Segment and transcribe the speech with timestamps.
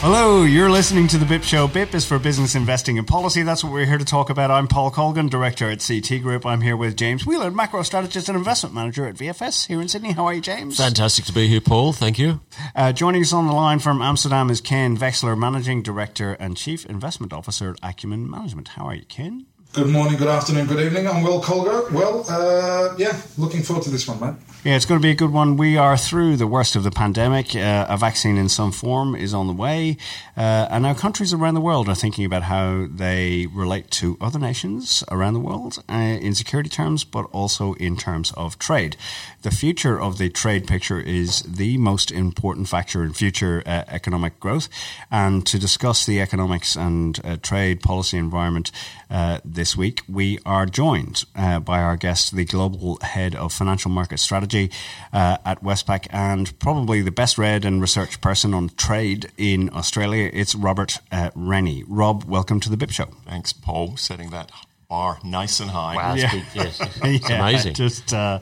[0.00, 1.66] Hello, you're listening to the BIP Show.
[1.66, 3.42] BIP is for business investing and policy.
[3.42, 4.50] That's what we're here to talk about.
[4.50, 6.44] I'm Paul Colgan, director at CT Group.
[6.44, 10.12] I'm here with James Wheeler, macro strategist and investment manager at VFS here in Sydney.
[10.12, 10.76] How are you, James?
[10.76, 11.92] Fantastic to be here, Paul.
[11.94, 12.40] Thank you.
[12.76, 16.84] Uh, joining us on the line from Amsterdam is Ken Vexler, managing director and chief
[16.86, 18.68] investment officer at Acumen Management.
[18.68, 19.46] How are you, Ken?
[19.72, 21.06] Good morning, good afternoon, good evening.
[21.06, 21.90] I'm Will Colger.
[21.92, 24.38] Well, uh, yeah, looking forward to this one, man.
[24.64, 25.56] Yeah, it's going to be a good one.
[25.56, 27.54] We are through the worst of the pandemic.
[27.54, 29.96] Uh, a vaccine in some form is on the way.
[30.36, 34.40] Uh, and now countries around the world are thinking about how they relate to other
[34.40, 38.96] nations around the world uh, in security terms, but also in terms of trade.
[39.42, 44.40] The future of the trade picture is the most important factor in future uh, economic
[44.40, 44.68] growth.
[45.12, 48.72] And to discuss the economics and uh, trade policy environment
[49.10, 54.20] uh, this week, we are joined by our guest, the global head of financial market
[54.20, 54.70] strategy
[55.12, 60.30] uh, at Westpac and probably the best read and research person on trade in Australia.
[60.32, 61.82] It's Robert uh, Rennie.
[61.88, 63.08] Rob, welcome to the BIP Show.
[63.26, 64.52] Thanks, Paul, setting that
[64.88, 65.96] bar nice and high.
[65.96, 66.42] Wow, yeah.
[66.54, 67.74] yes, it's yeah, amazing.
[67.74, 68.40] Just uh,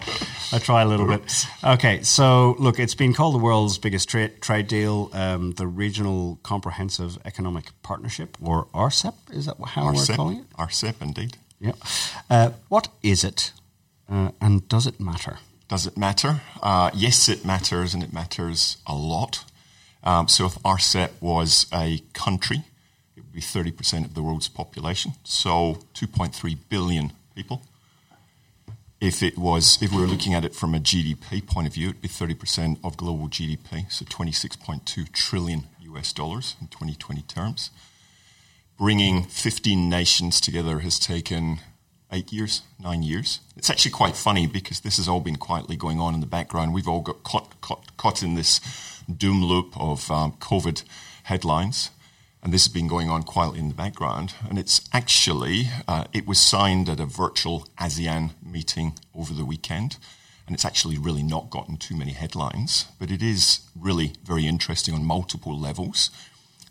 [0.53, 1.47] I try a little bit.
[1.63, 6.39] Okay, so look, it's been called the world's biggest tra- trade deal, um, the Regional
[6.43, 9.15] Comprehensive Economic Partnership, or RCEP.
[9.33, 10.51] Is that how RCEP, we're calling it?
[10.59, 11.37] RCEP, indeed.
[11.61, 11.73] Yeah.
[12.29, 13.53] Uh, what is it,
[14.09, 15.39] uh, and does it matter?
[15.69, 16.43] Does it matter?
[16.63, 19.45] Uh, yes, it matters, and it matters a lot.
[20.03, 22.65] Um, so if RCEP was a country,
[23.35, 27.63] be 30% of the world's population, so 2.3 billion people.
[29.01, 31.91] If it was, if we were looking at it from a GDP point of view,
[31.91, 37.71] it'd be 30% of global GDP, so 26.2 trillion US dollars in 2020 terms.
[38.79, 41.61] Bringing 15 nations together has taken
[42.11, 43.41] eight years, nine years.
[43.57, 46.73] It's actually quite funny because this has all been quietly going on in the background.
[46.73, 48.61] We've all got caught, caught, caught in this
[49.15, 50.85] doom loop of um, COVID
[51.25, 51.91] headlines.
[52.45, 54.35] And this has been going on quietly in the background.
[54.51, 59.97] And it's actually, uh, it was signed at a virtual ASEAN meeting over the weekend.
[60.47, 64.93] And it's actually really not gotten too many headlines, but it is really very interesting
[64.93, 66.11] on multiple levels.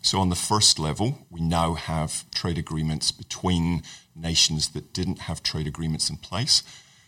[0.00, 3.82] So, on the first level, we now have trade agreements between
[4.14, 6.62] nations that didn't have trade agreements in place.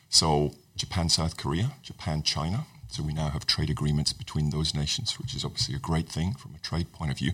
[0.09, 2.66] So, Japan, South Korea, Japan, China.
[2.88, 6.33] So, we now have trade agreements between those nations, which is obviously a great thing
[6.34, 7.33] from a trade point of view.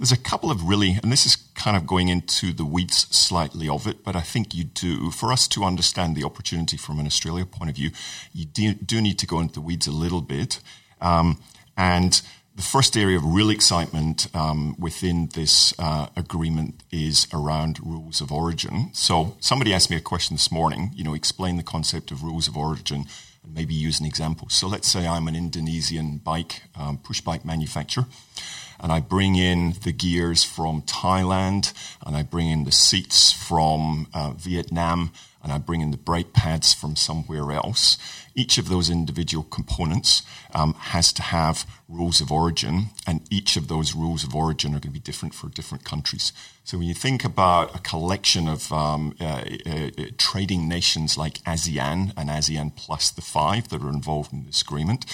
[0.00, 3.68] There's a couple of really, and this is kind of going into the weeds slightly
[3.68, 5.10] of it, but I think you do.
[5.10, 7.90] For us to understand the opportunity from an Australia point of view,
[8.32, 10.60] you do, do need to go into the weeds a little bit.
[11.02, 11.42] Um,
[11.76, 12.22] and
[12.56, 18.32] the first area of real excitement um, within this uh, agreement is around rules of
[18.32, 18.88] origin.
[18.94, 22.48] So somebody asked me a question this morning, you know, explain the concept of rules
[22.48, 23.04] of origin
[23.44, 24.48] and maybe use an example.
[24.48, 28.06] So let's say I'm an Indonesian bike, um, push bike manufacturer,
[28.80, 31.72] and I bring in the gears from Thailand,
[32.04, 36.32] and I bring in the seats from uh, Vietnam, and I bring in the brake
[36.32, 37.96] pads from somewhere else
[38.34, 40.22] each of those individual components
[40.54, 44.80] um, has to have rules of origin, and each of those rules of origin are
[44.80, 46.32] going to be different for different countries.
[46.64, 51.42] So when you think about a collection of um, uh, uh, uh trading nations like
[51.44, 55.04] ASEAN and ASEAN plus the five that are involved in this agreement,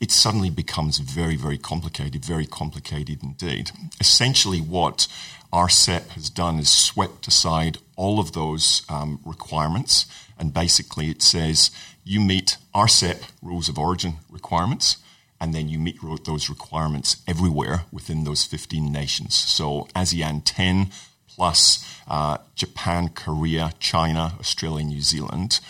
[0.00, 3.70] it suddenly becomes very, very complicated, very complicated indeed.
[4.00, 5.06] Essentially, what
[5.52, 10.06] RCEP has done is swept aside all of those um, requirements,
[10.38, 11.70] and basically it says
[12.02, 14.96] you meet RCEP rules of origin requirements,
[15.40, 19.34] and then you meet those requirements everywhere within those 15 nations.
[19.34, 20.90] So ASEAN 10
[21.28, 25.60] plus uh, Japan, Korea, China, Australia, New Zealand.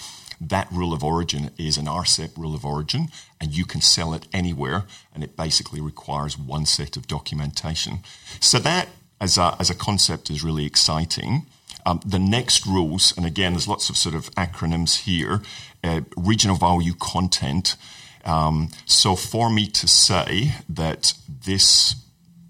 [0.40, 3.08] That rule of origin is an RCEP rule of origin,
[3.40, 4.84] and you can sell it anywhere,
[5.14, 8.00] and it basically requires one set of documentation.
[8.38, 8.88] So that,
[9.20, 11.46] as a, as a concept, is really exciting.
[11.86, 15.40] Um, the next rules, and again, there's lots of sort of acronyms here,
[15.82, 17.76] uh, regional value content.
[18.24, 21.94] Um, so for me to say that this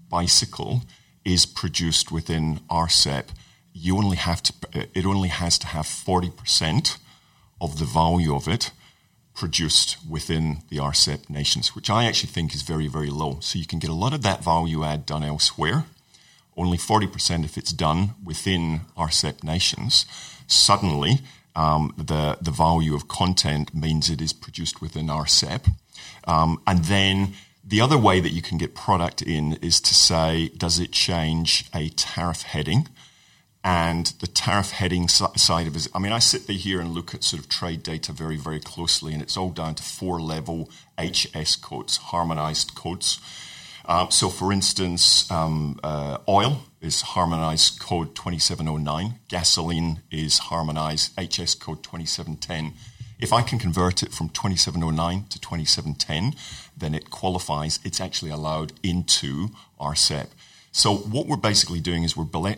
[0.09, 0.81] bicycle
[1.23, 3.29] is produced within RCEP,
[3.73, 4.53] you only have to,
[4.93, 6.97] it only has to have 40%
[7.61, 8.71] of the value of it
[9.41, 13.39] produced within the RCEP nations, which I actually think is very, very low.
[13.41, 15.85] So you can get a lot of that value add done elsewhere.
[16.55, 20.05] Only 40% if it's done within RCEP nations.
[20.45, 21.21] Suddenly,
[21.55, 25.73] um, the, the value of content means it is produced within RCEP.
[26.25, 27.33] Um, and then
[27.65, 31.65] the other way that you can get product in is to say, does it change
[31.73, 32.89] a tariff heading?
[33.63, 37.13] And the tariff heading side of it, I mean, I sit there here and look
[37.13, 40.69] at sort of trade data very, very closely, and it's all down to four level
[40.99, 43.19] HS codes, harmonized codes.
[43.85, 51.53] Um, so, for instance, um, uh, oil is harmonized code 2709, gasoline is harmonized HS
[51.53, 52.73] code 2710.
[53.19, 56.33] If I can convert it from 2709 to 2710,
[56.75, 59.49] then it qualifies, it's actually allowed into
[59.79, 60.27] RCEP.
[60.71, 62.55] So what we're basically doing is we're uh,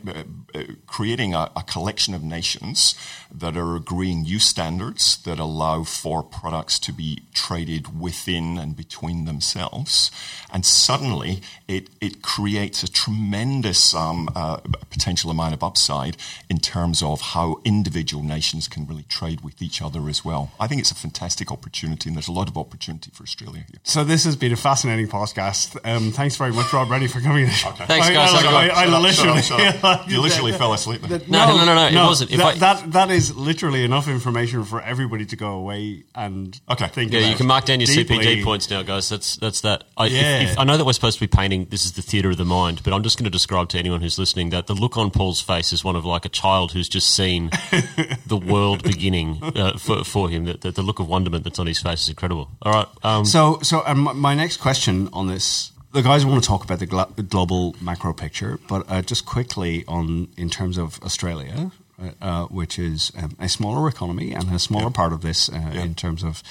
[0.54, 2.94] uh, creating a, a, collection of nations
[3.34, 9.26] that are agreeing new standards that allow for products to be traded within and between
[9.26, 10.12] themselves.
[10.52, 14.58] And suddenly it, it creates a tremendous um, uh,
[14.92, 16.16] potential amount of upside
[16.52, 20.52] in terms of how individual nations can really trade with each other as well.
[20.60, 23.80] I think it's a fantastic opportunity and there's a lot of opportunity for Australia here.
[23.82, 25.78] So this has been a fascinating podcast.
[25.84, 27.50] Um, thanks very much, Rob Rennie, for coming.
[27.66, 28.03] Okay.
[28.08, 28.46] Thanks, guys.
[28.46, 31.02] I, I, I literally, you literally fell asleep.
[31.02, 32.32] no, no, no, no, no, It wasn't.
[32.32, 36.88] That, I, that, that is literally enough information for everybody to go away and okay.
[36.88, 37.12] think.
[37.12, 38.18] Yeah, you can mark down your deeply.
[38.18, 39.10] CPD points now, guys.
[39.10, 39.86] That's that's that.
[39.98, 40.42] I, yeah.
[40.42, 41.66] If, if, I know that we're supposed to be painting.
[41.66, 44.02] This is the theatre of the mind, but I'm just going to describe to anyone
[44.02, 46.90] who's listening that the look on Paul's face is one of like a child who's
[46.90, 47.50] just seen
[48.28, 50.46] the world beginning uh, for, for him.
[50.46, 52.50] That the, the, look of wonderment that's on his face is incredible.
[52.62, 52.88] All right.
[53.04, 56.80] Um, so, so um, my next question on this the guys want to talk about
[56.80, 62.12] the glo- global macro picture, but uh, just quickly on in terms of Australia, uh,
[62.22, 65.94] uh which is um, a smaller economy and a smaller part of this uh, in
[65.94, 66.44] terms of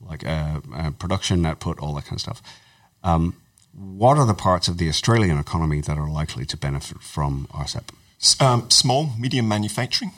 [0.00, 2.42] like uh, uh, production output, all that kind of stuff.
[3.02, 3.34] Um,
[3.72, 7.90] what are the parts of the Australian economy that are likely to benefit from RCEP?
[8.40, 10.12] Um, small, medium manufacturing.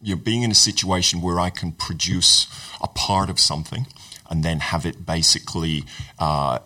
[0.00, 2.46] You're being in a situation where I can produce
[2.80, 3.86] a part of something
[4.30, 5.84] and then have it basically
[6.18, 6.60] uh,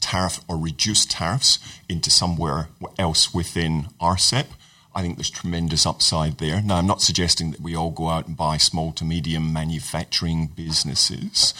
[0.00, 2.68] tariff or reduce tariffs into somewhere
[2.98, 4.46] else within RCEP.
[4.94, 6.60] I think there's tremendous upside there.
[6.60, 10.48] Now, I'm not suggesting that we all go out and buy small to medium manufacturing
[10.48, 11.54] businesses,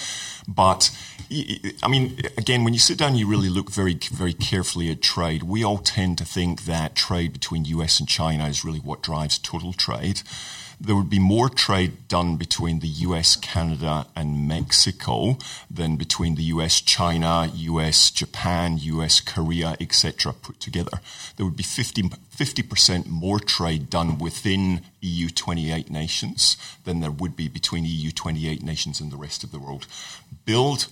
[0.48, 0.90] but
[1.82, 5.42] I mean, again, when you sit down, you really look very, very carefully at trade.
[5.42, 9.38] We all tend to think that trade between US and China is really what drives
[9.38, 10.22] total trade
[10.82, 15.38] there would be more trade done between the US, Canada, and Mexico
[15.70, 20.32] than between the US, China, US, Japan, US, Korea, etc.
[20.32, 21.00] put together.
[21.36, 27.37] There would be 50, percent more trade done within EU 28 nations than there would
[27.37, 29.87] be between EU 28 nations and the rest of the world.
[30.44, 30.88] Build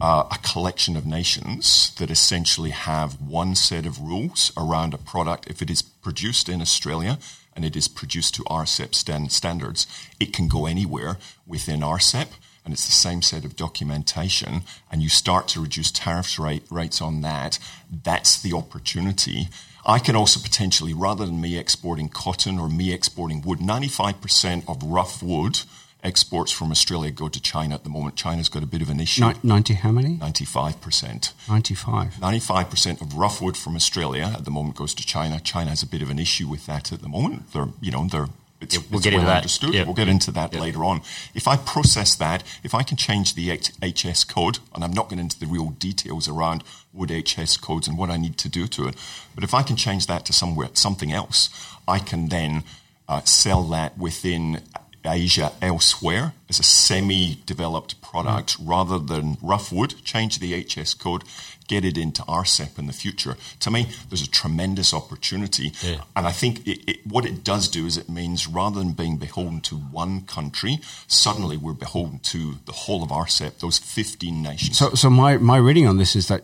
[0.00, 5.48] uh, a collection of nations that essentially have one set of rules around a product
[5.48, 7.18] if it is produced in Australia
[7.54, 9.86] and it is produced to RCEP stand- standards,
[10.18, 12.28] it can go anywhere within RCEP
[12.64, 17.02] and it's the same set of documentation, and you start to reduce tariff rate, rates
[17.02, 17.58] on that,
[18.02, 19.48] that's the opportunity.
[19.86, 24.82] I can also potentially, rather than me exporting cotton or me exporting wood, 95% of
[24.82, 25.60] rough wood
[26.02, 28.14] exports from Australia go to China at the moment.
[28.16, 29.22] China's got a bit of an issue.
[29.42, 30.16] 90 how many?
[30.18, 31.32] 95%.
[31.48, 32.14] 95.
[32.14, 35.40] 95% of rough wood from Australia at the moment goes to China.
[35.40, 37.52] China has a bit of an issue with that at the moment.
[37.52, 38.28] They're, you know, they're
[38.64, 39.68] it's, we'll it's get well into understood.
[39.70, 39.74] that.
[39.74, 39.86] Yep.
[39.86, 40.62] We'll get into that yep.
[40.62, 41.00] later on.
[41.34, 45.24] If I process that, if I can change the HS code, and I'm not getting
[45.24, 48.88] into the real details around wood HS codes and what I need to do to
[48.88, 48.96] it,
[49.34, 51.50] but if I can change that to somewhere something else,
[51.86, 52.64] I can then
[53.08, 54.62] uh, sell that within
[55.04, 58.68] Asia elsewhere as a semi-developed product mm.
[58.68, 61.24] rather than rough wood, change the HS code,
[61.66, 63.36] get it into RCEP in the future.
[63.60, 65.72] To me, there's a tremendous opportunity.
[65.82, 66.02] Yeah.
[66.16, 69.16] And I think it, it, what it does do is it means rather than being
[69.16, 74.78] beholden to one country, suddenly we're beholden to the whole of RCEP, those 15 nations.
[74.78, 76.42] So, so my, my reading on this is that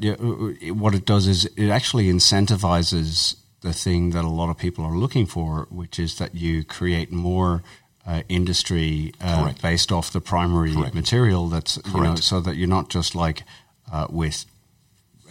[0.75, 4.97] what it does is it actually incentivizes the thing that a lot of people are
[4.97, 7.63] looking for, which is that you create more–
[8.07, 10.95] uh, industry uh, based off the primary Correct.
[10.95, 11.49] material.
[11.49, 11.97] That's Correct.
[11.97, 13.45] you know, so that you're not just like
[13.93, 14.47] uh, with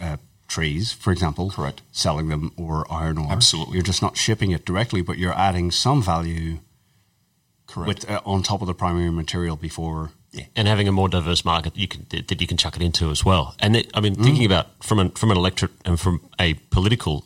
[0.00, 0.16] uh,
[0.48, 1.82] trees, for example, Correct.
[1.92, 3.30] selling them or iron ore.
[3.30, 6.58] Absolutely, you're just not shipping it directly, but you're adding some value.
[7.66, 7.86] Correct.
[7.86, 10.10] With, uh, on top of the primary material before.
[10.32, 10.44] Yeah.
[10.56, 13.24] And having a more diverse market you can, that you can chuck it into as
[13.24, 13.54] well.
[13.60, 14.24] And it, I mean, mm.
[14.24, 17.24] thinking about from an from an electorate and from a political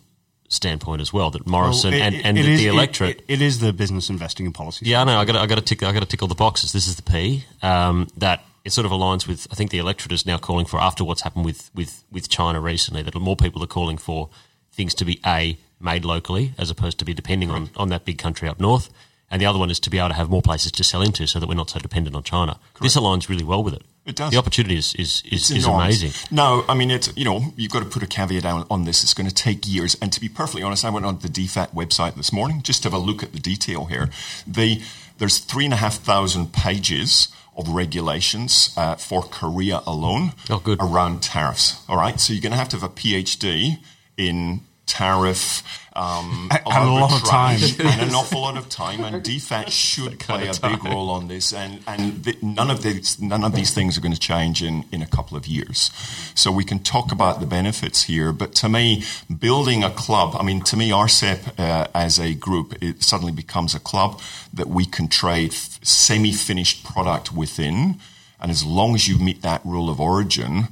[0.49, 1.31] standpoint as well.
[1.31, 3.19] That Morrison Well, it- and, and the, is- the electorate.
[3.21, 4.87] it- it is the business investing and policy.
[4.87, 5.19] Yeah, I know.
[5.19, 5.37] I got.
[5.37, 5.83] I got to tick.
[5.83, 6.73] I got to tick all the boxes.
[6.73, 9.47] This is the P um, that it sort of aligns with.
[9.51, 12.61] I think the electorate is now calling for after what's happened with with with China
[12.61, 13.03] recently.
[13.03, 14.31] That more people are calling for
[14.73, 18.19] things to be a made locally as opposed to be depending on on that big
[18.19, 18.91] country up north.
[19.31, 21.27] And the other one is to be able to have more places to sell into,
[21.27, 22.61] so that we're not so dependent on China.
[22.81, 23.83] This aligns really well with it.
[24.05, 24.31] It does.
[24.31, 26.13] The opportunity is is, is, is amazing.
[26.31, 29.03] No, I mean, it's, you know, you've got to put a caveat on, on this.
[29.03, 29.97] It's going to take years.
[30.01, 32.91] And to be perfectly honest, I went on the DFAT website this morning just to
[32.91, 34.11] have a look at the detail here.
[34.47, 34.83] The,
[35.19, 41.23] there's three and a half thousand pages of regulations uh, for Korea alone Oh, around
[41.23, 41.83] tariffs.
[41.89, 42.19] All right.
[42.21, 43.79] So you're going to have to have a PhD
[44.17, 45.63] in tariff.
[45.97, 47.61] Um, And a lot of time.
[47.79, 51.53] and an awful lot of time, and DFAT should play a big role on this.
[51.53, 54.85] And and th- none of these none of these things are going to change in
[54.91, 55.91] in a couple of years.
[56.35, 59.05] So we can talk about the benefits here, but to me,
[59.39, 60.35] building a club.
[60.39, 64.21] I mean, to me, RCEP uh, as a group, it suddenly becomes a club
[64.53, 68.01] that we can trade f- semi-finished product within,
[68.41, 70.69] and as long as you meet that rule of origin.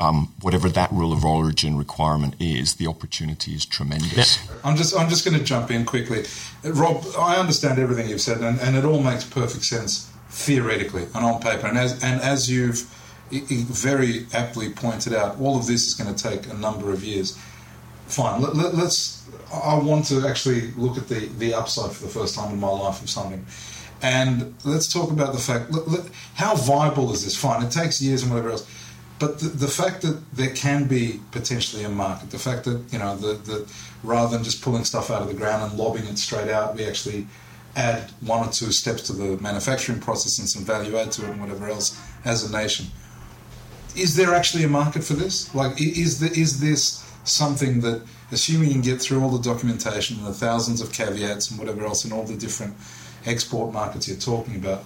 [0.00, 4.38] Um, whatever that rule of origin requirement is, the opportunity is tremendous.
[4.64, 6.24] I'm just I'm just going to jump in quickly,
[6.64, 7.04] Uh, Rob.
[7.18, 11.40] I understand everything you've said, and, and it all makes perfect sense theoretically and on
[11.40, 11.66] paper.
[11.66, 12.88] And as and as you've
[13.30, 16.90] i- i- very aptly pointed out, all of this is going to take a number
[16.92, 17.36] of years.
[18.06, 18.40] Fine.
[18.40, 19.22] Let, let, let's.
[19.52, 22.68] I want to actually look at the the upside for the first time in my
[22.70, 23.44] life of something.
[24.02, 27.36] And let's talk about the fact let- let- how viable is this?
[27.36, 28.64] Fine, it takes years and whatever else.
[29.20, 32.98] But the, the fact that there can be potentially a market, the fact that you
[32.98, 33.70] know that
[34.02, 36.86] rather than just pulling stuff out of the ground and lobbing it straight out, we
[36.86, 37.26] actually
[37.76, 41.30] add one or two steps to the manufacturing process and some value add to it
[41.30, 42.86] and whatever else as a nation.
[43.94, 45.54] Is there actually a market for this?
[45.54, 50.16] Like, is the, is this something that, assuming you can get through all the documentation
[50.18, 52.74] and the thousands of caveats and whatever else in all the different
[53.26, 54.84] export markets you're talking about,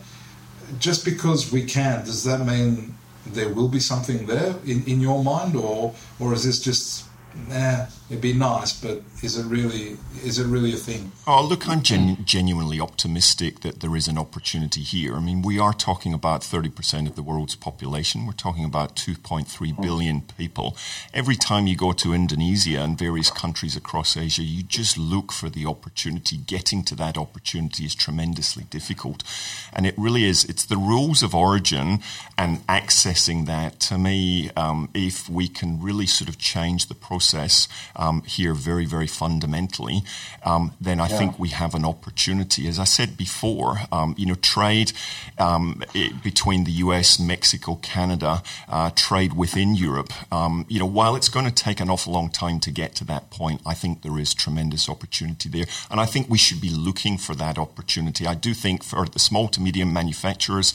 [0.78, 2.94] just because we can, does that mean
[3.26, 7.04] there will be something there in, in your mind, or or is this just,
[7.48, 11.12] nah, it'd be nice, but is it really is it really a thing?
[11.26, 15.14] Oh, look, I'm gen- genuinely optimistic that there is an opportunity here.
[15.16, 18.26] I mean, we are talking about 30% of the world's population.
[18.26, 20.76] We're talking about 2.3 billion people.
[21.12, 25.48] Every time you go to Indonesia and various countries across Asia, you just look for
[25.48, 26.36] the opportunity.
[26.36, 29.24] Getting to that opportunity is tremendously difficult.
[29.72, 32.00] And it really is, it's the rules of origin
[32.36, 33.80] and accessing that.
[33.80, 38.84] To me, um, if we can really sort of change the process um, here very,
[38.84, 40.02] very fundamentally,
[40.44, 42.66] um, then I think we have an opportunity.
[42.68, 44.92] As I said before, um, you know, trade
[45.38, 51.16] um, i between the US, Mexico, Canada, uh, trade within Europe, um, you know, while
[51.16, 54.02] it's going to take an awful long time to get to that point, I think
[54.02, 55.66] there is tremendous opportunity there.
[55.90, 58.26] And I think we should be looking for that opportunity.
[58.26, 60.74] I do think for the small to medium manufacturers,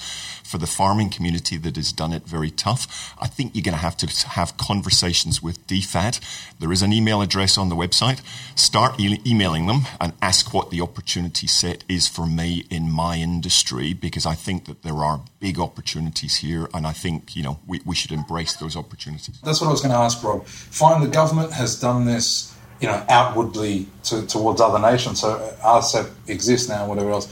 [0.49, 3.81] for the farming community that has done it very tough, I think you're going to
[3.81, 6.19] have to have conversations with DFAT.
[6.59, 8.21] There is an email address on the website.
[8.55, 13.17] Start e- emailing them and ask what the opportunity set is for me in my
[13.17, 17.59] industry because I think that there are big opportunities here and I think, you know,
[17.67, 19.39] we, we should embrace those opportunities.
[19.41, 20.47] That's what I was going to ask, Rob.
[20.47, 25.21] Fine, the government has done this, you know, outwardly to, towards other nations.
[25.21, 27.27] So RCEP exists now, whatever else.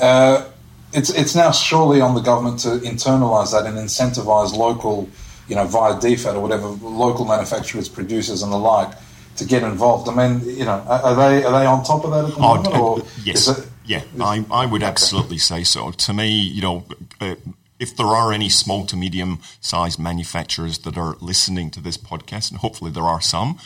[0.00, 0.50] Uh,
[0.96, 5.08] it's it's now surely on the government to internalise that and incentivise local,
[5.48, 8.90] you know, via DFAT or whatever, local manufacturers, producers, and the like,
[9.36, 10.08] to get involved.
[10.08, 12.54] I mean, you know, are they are they on top of that at the Oh,
[12.56, 12.74] moment?
[12.76, 15.92] or yes, is it- yeah, I, I would absolutely say so.
[15.92, 16.84] To me, you know,
[17.20, 17.36] uh,
[17.78, 22.50] if there are any small to medium sized manufacturers that are listening to this podcast,
[22.50, 23.58] and hopefully there are some,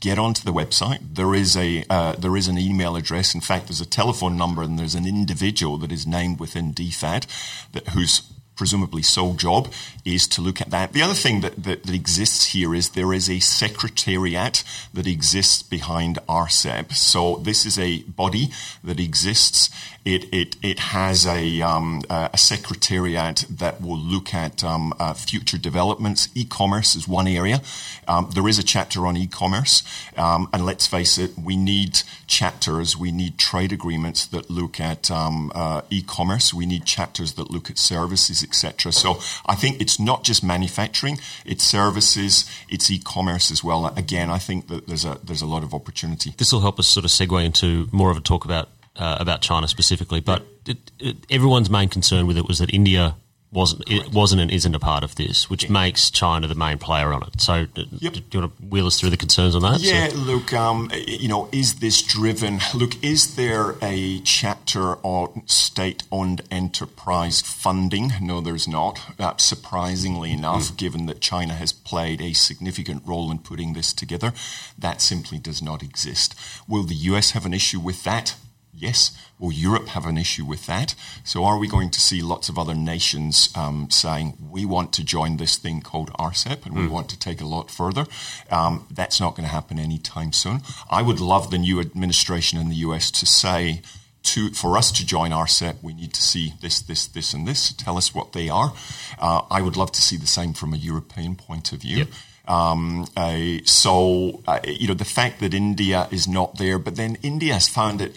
[0.00, 1.00] get onto the website.
[1.14, 3.34] There is a uh, there is an email address.
[3.34, 7.26] In fact, there's a telephone number, and there's an individual that is named within DFAT
[7.72, 8.22] that whose
[8.60, 9.72] presumably sole job
[10.04, 10.92] is to look at that.
[10.92, 14.62] The other thing that, that, that exists here is there is a secretariat
[14.92, 16.92] that exists behind RCEP.
[16.92, 18.50] So this is a body
[18.84, 19.70] that exists.
[20.04, 25.58] It, it, it has a, um, a secretariat that will look at um, uh, future
[25.58, 26.28] developments.
[26.34, 27.62] E-commerce is one area.
[28.06, 29.82] Um, there is a chapter on e-commerce.
[30.18, 35.10] Um, and let's face it, we need chapters, we need trade agreements that look at
[35.10, 36.52] um, uh, e-commerce.
[36.52, 38.92] We need chapters that look at services, etc.
[38.92, 43.86] So I think it's not just manufacturing; it's services, it's e-commerce as well.
[43.96, 46.34] Again, I think that there's a there's a lot of opportunity.
[46.36, 49.40] This will help us sort of segue into more of a talk about uh, about
[49.40, 50.20] China specifically.
[50.20, 53.16] But it, it, everyone's main concern with it was that India
[53.52, 57.12] wasn't it wasn't and isn't a part of this, which makes China the main player
[57.12, 57.40] on it.
[57.40, 57.74] So, Yep.
[57.98, 59.80] do you want to wheel us through the concerns on that?
[59.80, 62.60] So- Yeah, look, um, you know, is this driven?
[62.74, 68.12] Look, is there a chapter on state owned enterprise funding?
[68.20, 69.00] No, there's not.
[69.18, 74.32] Uh, surprisingly enough, given that China has played a significant role in putting this together,
[74.78, 76.34] that simply does not exist.
[76.68, 78.36] Will the US have an issue with that?
[78.72, 79.16] Yes.
[79.38, 80.94] Will Europe have an issue with that?
[81.24, 85.04] So, are we going to see lots of other nations um, saying we want to
[85.04, 88.06] join this thing called RCEP and we want to take a lot further?
[88.50, 90.60] Um, that's not going to happen anytime soon.
[90.90, 93.82] I would love the new administration in the US to say,
[94.22, 97.72] to, for us to join RCEP, we need to see this, this, this, and this.
[97.72, 98.72] Tell us what they are.
[99.18, 101.98] Uh, I would love to see the same from a European point of view.
[101.98, 102.08] Yep.
[102.46, 107.16] Um, uh, so, uh, you know, the fact that India is not there, but then
[107.22, 108.16] India has found it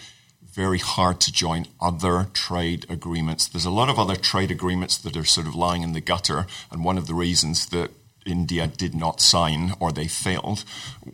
[0.54, 3.48] very hard to join other trade agreements.
[3.48, 6.46] There's a lot of other trade agreements that are sort of lying in the gutter,
[6.70, 7.90] and one of the reasons that
[8.24, 10.64] India did not sign or they failed,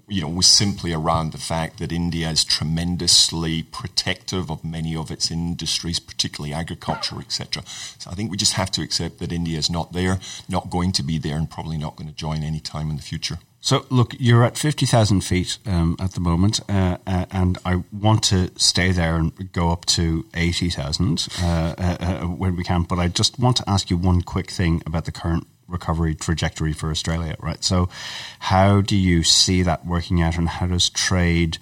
[0.06, 5.10] you know, was simply around the fact that India is tremendously protective of many of
[5.10, 7.64] its industries, particularly agriculture, etc.
[7.98, 10.92] So I think we just have to accept that India is not there, not going
[10.92, 13.38] to be there, and probably not going to join any time in the future.
[13.62, 18.22] So, look, you're at 50,000 feet um, at the moment, uh, uh, and I want
[18.24, 22.84] to stay there and go up to 80,000 uh, uh, uh, when we can.
[22.84, 26.72] But I just want to ask you one quick thing about the current recovery trajectory
[26.72, 27.62] for Australia, right?
[27.62, 27.90] So,
[28.38, 31.58] how do you see that working out, and how does trade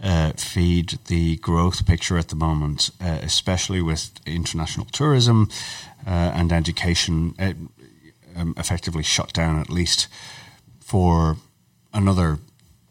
[0.00, 5.48] uh, feed the growth picture at the moment, uh, especially with international tourism
[6.06, 7.52] uh, and education uh,
[8.36, 10.06] um, effectively shut down at least?
[10.84, 11.36] For
[11.92, 12.38] another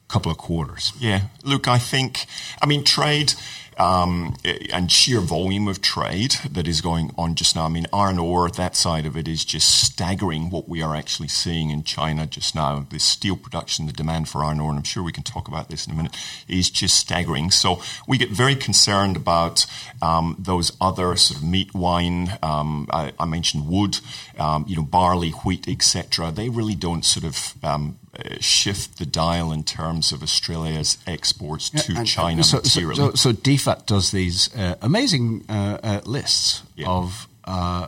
[0.07, 0.93] couple of quarters.
[0.99, 2.25] Yeah, look, I think,
[2.61, 3.33] I mean, trade
[3.77, 4.35] um,
[4.71, 7.65] and sheer volume of trade that is going on just now.
[7.65, 11.29] I mean, iron ore, that side of it is just staggering what we are actually
[11.29, 12.85] seeing in China just now.
[12.89, 15.69] The steel production, the demand for iron ore, and I'm sure we can talk about
[15.69, 16.15] this in a minute,
[16.47, 17.51] is just staggering.
[17.51, 19.65] So we get very concerned about
[20.01, 22.37] um, those other sort of meat, wine.
[22.43, 23.99] Um, I, I, mentioned wood,
[24.37, 26.31] um, you know, barley, wheat, etc.
[26.31, 31.69] They really don't sort of um, uh, shift the dial in terms of Australia's exports
[31.69, 32.95] to China so, materially.
[32.95, 36.89] So, so, so DFAT does these uh, amazing uh, uh, lists Yeah.
[36.89, 37.87] of, uh,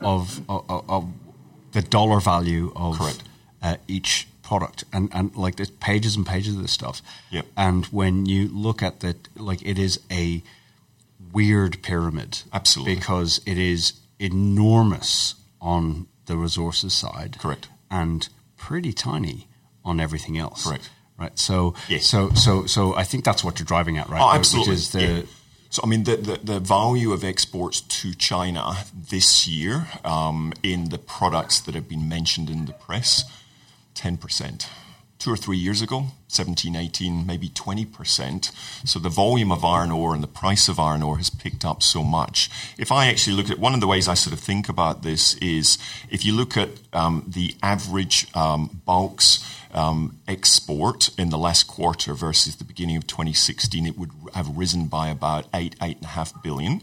[0.00, 1.08] of, of of
[1.72, 3.00] the dollar value of
[3.62, 7.00] Uh, each product, and and like there's pages and pages of this stuff.
[7.30, 7.46] Yep.
[7.56, 10.42] And when you look at that, like it is a
[11.32, 12.42] weird pyramid.
[12.52, 12.96] Absolutely.
[12.96, 17.36] because it is enormous on the resources side.
[17.38, 17.68] Correct.
[17.90, 18.28] And
[18.68, 19.48] pretty tiny
[19.84, 20.60] on everything else.
[20.66, 20.90] Correct.
[21.18, 21.38] Right.
[21.38, 22.06] So Yes.
[22.06, 24.20] so so so I think that's what you're driving at, right?
[24.22, 24.74] Oh, Which absolutely.
[24.74, 25.22] is the Yeah.
[25.74, 28.64] So, I mean, the, the, the value of exports to China
[29.10, 33.24] this year um, in the products that have been mentioned in the press,
[33.94, 34.66] 10%.
[35.22, 38.50] Two or three years ago, 17, 18, maybe 20%.
[38.84, 41.80] So the volume of iron ore and the price of iron ore has picked up
[41.80, 42.50] so much.
[42.76, 45.34] If I actually look at one of the ways I sort of think about this
[45.34, 45.78] is
[46.10, 52.14] if you look at um, the average um, bulks um, export in the last quarter
[52.14, 56.08] versus the beginning of 2016, it would have risen by about eight, eight and a
[56.08, 56.82] half billion.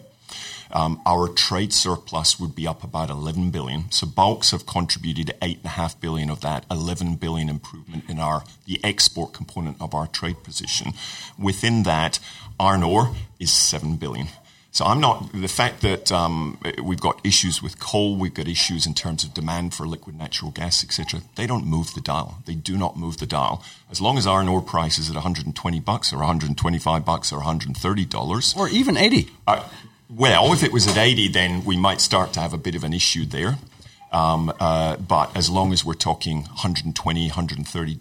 [0.72, 3.92] Um, our trade surplus would be up about 11 billion.
[3.92, 9.34] So bulks have contributed 8.5 billion of that, 11 billion improvement in our the export
[9.34, 10.94] component of our trade position.
[11.38, 12.20] Within that,
[12.60, 14.28] iron ore is 7 billion.
[14.72, 18.86] So I'm not the fact that um, we've got issues with coal, we've got issues
[18.86, 21.22] in terms of demand for liquid natural gas, etc.
[21.36, 22.38] They don't move the dial.
[22.46, 23.64] They do not move the dial.
[23.90, 28.06] As long as iron ore price is at 120 bucks or 125 bucks or 130
[28.06, 29.30] dollars, or even eighty.
[29.48, 29.68] uh,
[30.10, 32.84] well, if it was at 80, then we might start to have a bit of
[32.84, 33.58] an issue there.
[34.12, 37.98] Um, uh, but as long as we're talking 120 130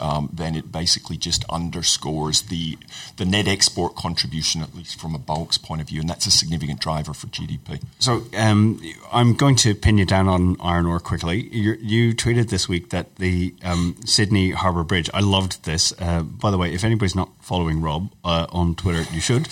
[0.00, 2.76] um, then it basically just underscores the
[3.18, 6.30] the net export contribution, at least from a bulks point of view, and that's a
[6.30, 7.80] significant driver for GDP.
[8.00, 11.48] So um, I'm going to pin you down on iron ore quickly.
[11.54, 15.08] you you tweeted this week that the um, Sydney Harbour Bridge.
[15.14, 15.92] I loved this.
[16.00, 19.46] Uh, by the way, if anybody's not following Rob uh, on Twitter, you should.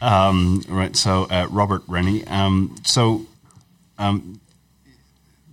[0.00, 0.94] Um, right.
[0.96, 2.26] So uh, Robert Rennie.
[2.26, 3.26] Um, so
[3.98, 4.40] um,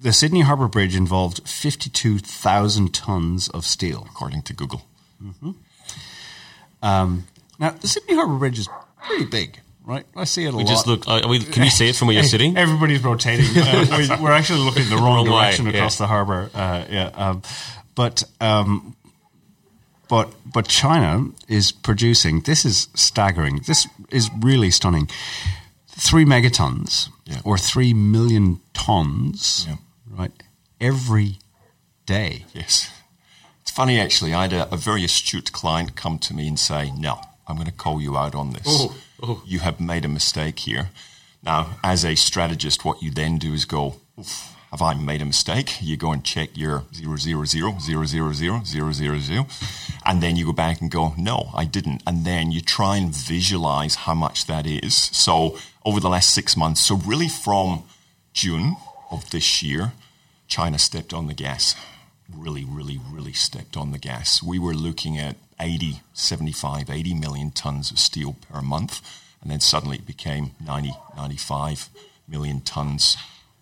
[0.01, 4.05] the Sydney Harbour Bridge involved 52,000 tons of steel.
[4.09, 4.83] according to Google.
[6.81, 8.69] Now the Sydney Harbour Bridge is
[9.07, 9.59] pretty big.
[9.83, 10.69] Right, I see it a We lot.
[10.69, 11.07] just look.
[11.07, 12.57] Uh, we, can you see it from where you're sitting?
[12.57, 13.45] Everybody's rotating.
[13.55, 13.85] Uh,
[14.17, 16.03] we, we're actually looking the wrong, Wrong way, direction across yeah.
[16.03, 16.49] the harbour.
[16.55, 17.43] Uh, yeah, um,
[17.93, 18.95] but um,
[20.07, 22.41] but but China is producing.
[22.41, 23.61] This is staggering.
[23.67, 25.09] This is really stunning.
[25.97, 27.39] three megatons Yeah.
[27.45, 29.77] or three million tons, Yeah.
[30.19, 30.31] right?
[30.81, 31.37] Every
[32.05, 32.45] day.
[32.53, 32.89] Yes.
[33.61, 34.33] It's funny, actually.
[34.33, 37.67] I had a, a very astute client come to me and say, No, I'm going
[37.67, 38.63] to call you out on this.
[38.67, 39.41] Oh, oh.
[39.45, 40.89] You have made a mistake here.
[41.43, 45.25] Now, as a strategist, what you then do is go, Oof, Have I made a
[45.25, 45.81] mistake?
[45.81, 47.79] You go and check your 000, 000, 000,
[48.91, 49.47] 000,
[50.05, 52.03] and then you go back and go, No, I didn't.
[52.05, 54.93] And then you try and visualize how much that is.
[54.93, 57.83] So, over the last six months, so really from
[58.33, 58.75] June
[59.09, 59.93] of this year,
[60.49, 61.77] China stepped on the gas.
[62.29, 64.43] Really, really, really stepped on the gas.
[64.43, 68.99] We were looking at 80, 75, 80 million tons of steel per month.
[69.41, 71.87] And then suddenly it became 90, 95
[72.27, 73.15] million tons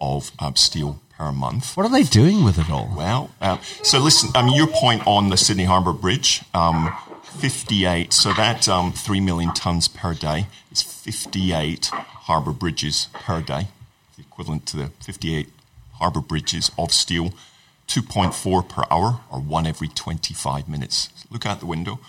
[0.04, 1.78] of um, steel per month.
[1.78, 2.92] What are they doing with it all?
[2.96, 8.34] Well, uh, so listen, mean, your point on the Sydney Harbour Bridge, um, 58, so
[8.34, 11.88] that um, 3 million tonnes per day is 58
[12.28, 13.68] harbour bridges per day,
[14.16, 15.50] the equivalent to the 58
[15.94, 17.34] harbour bridges of steel,
[17.88, 21.10] 2.4 per hour or one every 25 minutes.
[21.30, 22.00] Look out the window.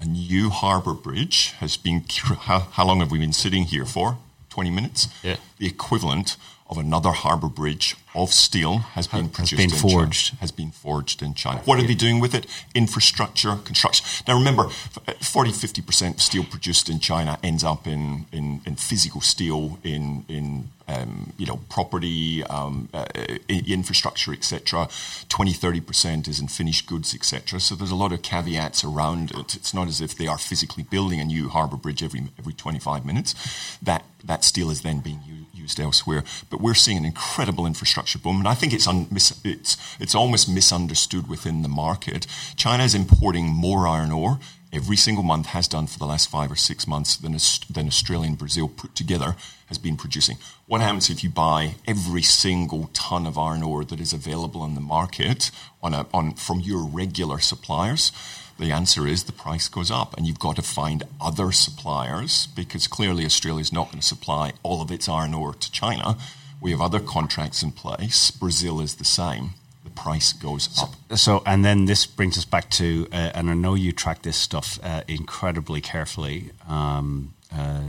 [0.00, 4.18] A new harbour bridge has been, how, how long have we been sitting here for?
[4.50, 5.08] 20 minutes?
[5.22, 5.36] Yeah.
[5.58, 6.36] The equivalent
[6.70, 10.34] of another harbour bridge of steel has been Has produced been in China forged.
[10.38, 11.60] has been forged in China.
[11.64, 12.46] What are they doing with it?
[12.74, 14.04] Infrastructure, construction.
[14.26, 18.76] Now remember, f- 40, 50% of steel produced in China ends up in, in, in
[18.76, 23.04] physical steel, in, in um, you know, property, um, uh,
[23.48, 24.88] infrastructure, etc.
[25.28, 27.60] 20, 30% is in finished goods, etc.
[27.60, 29.54] So there's a lot of caveats around it.
[29.54, 33.04] It's not as if they are physically building a new harbour bridge every, every 25
[33.06, 33.34] minutes.
[33.82, 35.37] That, that steel is then being used
[35.68, 36.24] used elsewhere.
[36.50, 40.14] But we're seeing an incredible infrastructure boom, and I think it's un- mis- it's it's
[40.14, 42.26] almost misunderstood within the market.
[42.56, 44.38] China is importing more iron ore
[44.72, 47.36] every single month, has done for the last five or six months than
[47.70, 50.38] than Australia and Brazil put together has been producing.
[50.66, 54.74] What happens if you buy every single ton of iron ore that is available in
[54.74, 55.50] the market
[55.82, 58.12] on a on from your regular suppliers?
[58.58, 62.88] The answer is the price goes up, and you've got to find other suppliers because
[62.88, 66.16] clearly Australia is not going to supply all of its iron ore to China.
[66.60, 68.32] We have other contracts in place.
[68.32, 69.50] Brazil is the same.
[69.84, 70.94] The price goes up.
[71.16, 74.36] So, and then this brings us back to, uh, and I know you track this
[74.36, 76.50] stuff uh, incredibly carefully.
[76.68, 77.82] Um, uh,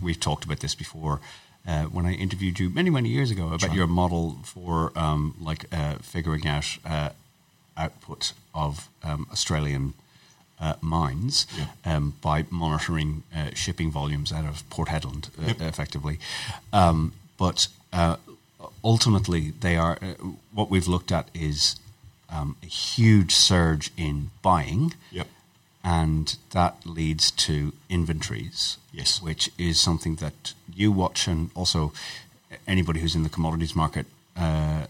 [0.00, 1.20] we've talked about this before.
[1.66, 5.64] Uh, when I interviewed you many, many years ago about your model for um, like
[5.72, 7.10] uh, figuring out uh,
[7.76, 9.94] output of um, Australian
[10.60, 11.96] uh, mines Yeah.
[11.96, 16.18] um, by monitoring uh, shipping volumes out of Port Hedland, uh, effectively.
[16.72, 18.16] Um, but uh,
[18.82, 20.14] ultimately, they are uh,
[20.52, 21.76] what we've looked at is
[22.30, 25.26] um, a huge surge in buying, Yep.
[25.82, 28.78] and that leads to inventories.
[28.92, 29.20] Yes.
[29.20, 31.92] which is something that you watch, and also
[32.66, 34.86] anybody who's in the commodities market uh,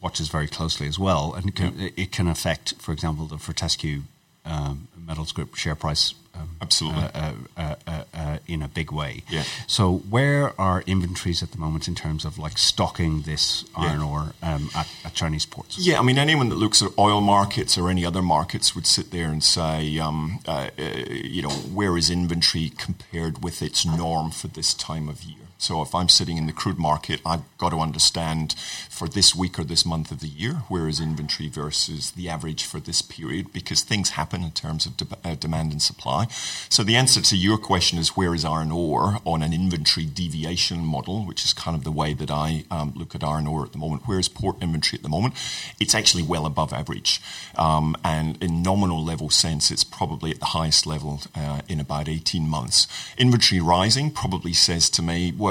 [0.00, 4.02] watches very closely as well, and it can, it can affect, for example, the Fortescue
[4.48, 6.14] um, Metals Group share price.
[6.34, 7.02] Um, Absolutely.
[7.02, 9.24] uh, uh, uh, uh, in a big way.
[9.28, 9.42] Yeah.
[9.66, 14.06] So, where are inventories at the moment in terms of like stocking this iron Yeah.
[14.06, 15.78] ore um, at, at Chinese ports?
[15.78, 19.10] Yeah, I mean, anyone that looks at oil markets or any other markets would sit
[19.10, 24.30] there and say, um, uh, uh, you know, where is inventory compared with its norm
[24.30, 25.47] for this time of year?
[25.58, 28.54] So if I'm sitting in the crude market, I've got to understand
[28.88, 32.62] for this week or this month of the year, where is inventory versus the average
[32.64, 33.52] for this period?
[33.52, 36.26] Because things happen in terms of de- uh, demand and supply.
[36.68, 40.86] So the answer to your question is where is iron ore on an inventory deviation
[40.86, 43.72] model, which is kind of the way that I um, look at iron ore at
[43.72, 44.06] the moment.
[44.06, 45.34] Where is port inventory at the moment?
[45.80, 47.20] It's actually well above average.
[47.56, 52.08] Um, and in nominal level sense, it's probably at the highest level uh, in about
[52.08, 52.86] 18 months.
[53.18, 55.47] Inventory rising probably says to me, well,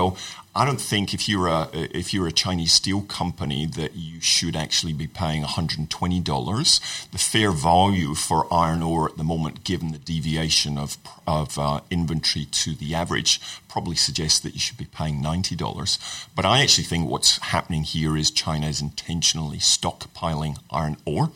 [0.58, 4.56] I don't think if you're a if you're a Chinese steel company that you should
[4.56, 7.12] actually be paying $120.
[7.12, 11.82] The fair value for iron ore at the moment, given the deviation of of uh,
[11.92, 16.28] inventory to the average, probably suggests that you should be paying $90.
[16.36, 21.32] But I actually think what's happening here is China is intentionally stockpiling iron ore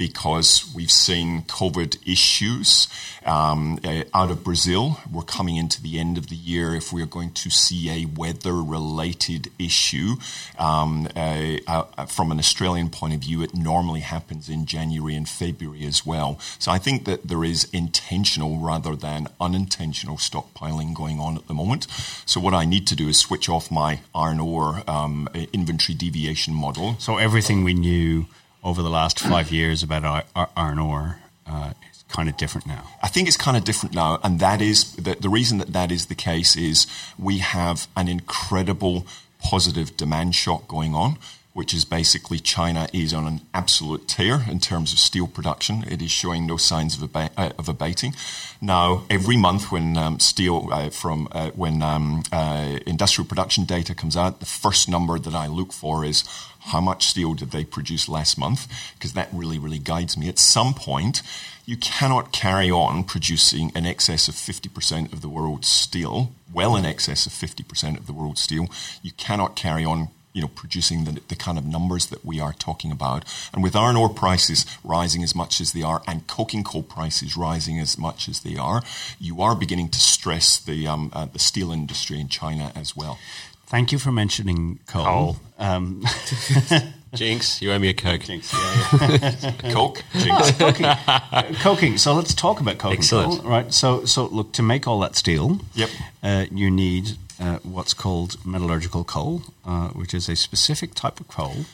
[0.00, 2.88] because we've seen COVID issues
[3.26, 4.98] um, uh, out of Brazil.
[5.12, 6.74] We're coming into the end of the year.
[6.74, 10.14] If we're going to see a weather related issue,
[10.58, 15.28] um, uh, uh, from an Australian point of view, it normally happens in January and
[15.28, 16.38] February as well.
[16.58, 21.52] So I think that there is intentional rather than unintentional stockpiling going on at the
[21.52, 21.86] moment.
[22.24, 26.54] So what I need to do is switch off my iron ore um, inventory deviation
[26.54, 26.96] model.
[26.98, 28.28] So everything we knew
[28.62, 32.84] over the last five years about iron ore uh, is kind of different now?
[33.02, 35.90] I think it's kind of different now, and that is the, the reason that that
[35.90, 36.86] is the case is
[37.18, 39.06] we have an incredible
[39.42, 41.16] positive demand shock going on
[41.52, 45.84] which is basically China is on an absolute tear in terms of steel production.
[45.88, 48.14] It is showing no signs of, uh, of abating.
[48.60, 53.94] Now, every month when um, steel uh, from uh, when um, uh, industrial production data
[53.94, 56.24] comes out, the first number that I look for is
[56.60, 60.28] how much steel did they produce last month, because that really, really guides me.
[60.28, 61.22] At some point,
[61.66, 66.84] you cannot carry on producing in excess of 50% of the world's steel, well in
[66.84, 68.68] excess of 50% of the world's steel.
[69.02, 72.52] You cannot carry on you know, producing the, the kind of numbers that we are
[72.52, 73.24] talking about.
[73.52, 77.36] And with iron ore prices rising as much as they are and coking coal prices
[77.36, 78.82] rising as much as they are,
[79.18, 83.18] you are beginning to stress the, um, uh, the steel industry in China as well.
[83.70, 85.04] Thank you for mentioning coal.
[85.04, 85.36] Coal.
[85.58, 86.04] Um,
[87.14, 88.22] Jinx, you owe me a Coke.
[88.22, 89.72] Jinx, yeah, yeah.
[89.72, 90.86] Coke, Oh, coking.
[90.86, 91.98] Uh, coking.
[91.98, 92.98] So let's talk about coking.
[92.98, 93.42] Excellent.
[93.42, 93.72] coal, right?
[93.72, 95.60] So, so look to make all that steel.
[95.74, 95.90] Yep.
[96.22, 101.28] Uh, you need uh, what's called metallurgical coal, uh, which is a specific type of
[101.28, 101.64] coal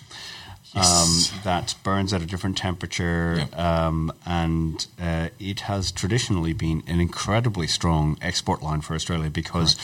[0.75, 1.33] Yes.
[1.33, 3.59] um, that burns at a different temperature, Yep.
[3.59, 9.77] um, and uh, it has traditionally been an incredibly strong export line for Australia because.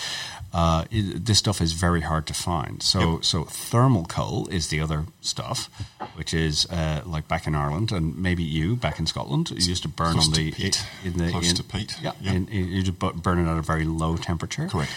[0.55, 2.83] Uh, it, this stuff is very hard to find.
[2.83, 3.25] So, Yep.
[3.25, 5.71] so thermal coal is the other stuff,
[6.15, 9.51] which is uh, like back in Ireland and maybe you back in Scotland.
[9.51, 10.85] You used to burn Close on the peat.
[11.05, 11.97] in the Close in- to peat.
[12.03, 14.69] Yeah, in- in- you just burn it at a very low temperature.
[14.69, 14.93] Correct.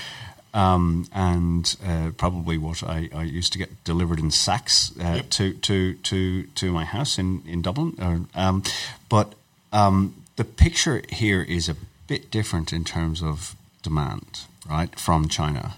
[0.54, 5.30] Um, and uh, probably what I, I used to get delivered in sacks uh, Yep.
[5.32, 7.96] to, to to to my house in in Dublin.
[8.00, 8.64] Or, um,
[9.10, 9.36] but
[9.74, 11.76] um, the picture here is a
[12.08, 15.76] bit different in terms of demand, right, from China,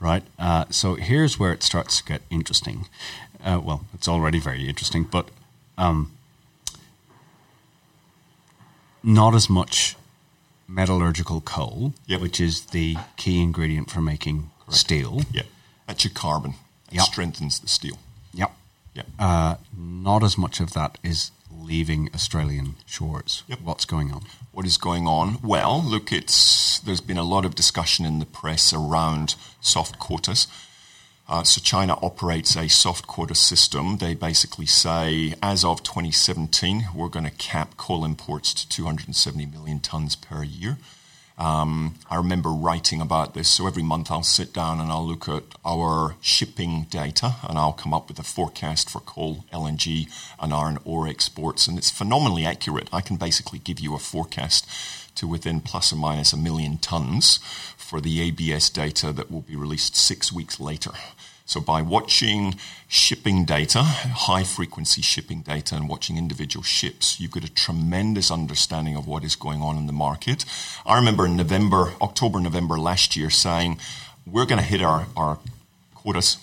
[0.00, 0.22] right.
[0.38, 2.86] Uh, so here's where it starts to get interesting.
[3.44, 5.28] Uh, well, it's already very interesting, but
[5.76, 6.12] um,
[9.02, 9.96] not as much
[10.66, 12.20] metallurgical coal, Yep.
[12.20, 15.22] which is the key ingredient for making steel.
[15.32, 15.42] Yeah.
[15.86, 16.54] That's your carbon.
[16.90, 17.04] It Yep.
[17.06, 17.98] strengthens the steel.
[18.34, 18.54] Yep.
[18.94, 19.02] Yeah.
[19.18, 21.30] Uh, not as much of that is
[21.68, 23.42] leaving Australian shores.
[23.48, 23.60] Yep.
[23.62, 24.22] What's going on?
[24.58, 25.38] what is going on?
[25.40, 30.48] Well, look, it's there's been a lot of discussion in the press around soft quotas.
[31.28, 33.98] Uh, so China operates a soft quota system.
[33.98, 39.78] They basically say, as of 2017, we're going to cap coal imports to 270 million
[39.78, 40.78] tons per year.
[41.38, 43.48] Um, I remember writing about this.
[43.48, 47.72] So every month I'll sit down and I'll look at our shipping data and I'll
[47.72, 51.68] come up with a forecast for coal, LNG, and iron ore exports.
[51.68, 52.88] And it's phenomenally accurate.
[52.92, 54.68] I can basically give you a forecast
[55.14, 57.38] to within plus or minus a million tons
[57.76, 60.90] for the ABS data that will be released six weeks later.
[61.48, 62.56] So by watching
[62.88, 68.96] shipping data, high frequency shipping data, and watching individual ships, you've got a tremendous understanding
[68.96, 70.44] of what is going on in the market.
[70.84, 73.80] I remember in November, October, November last year saying,
[74.26, 75.38] we're going to hit our, our
[75.94, 76.36] quotas.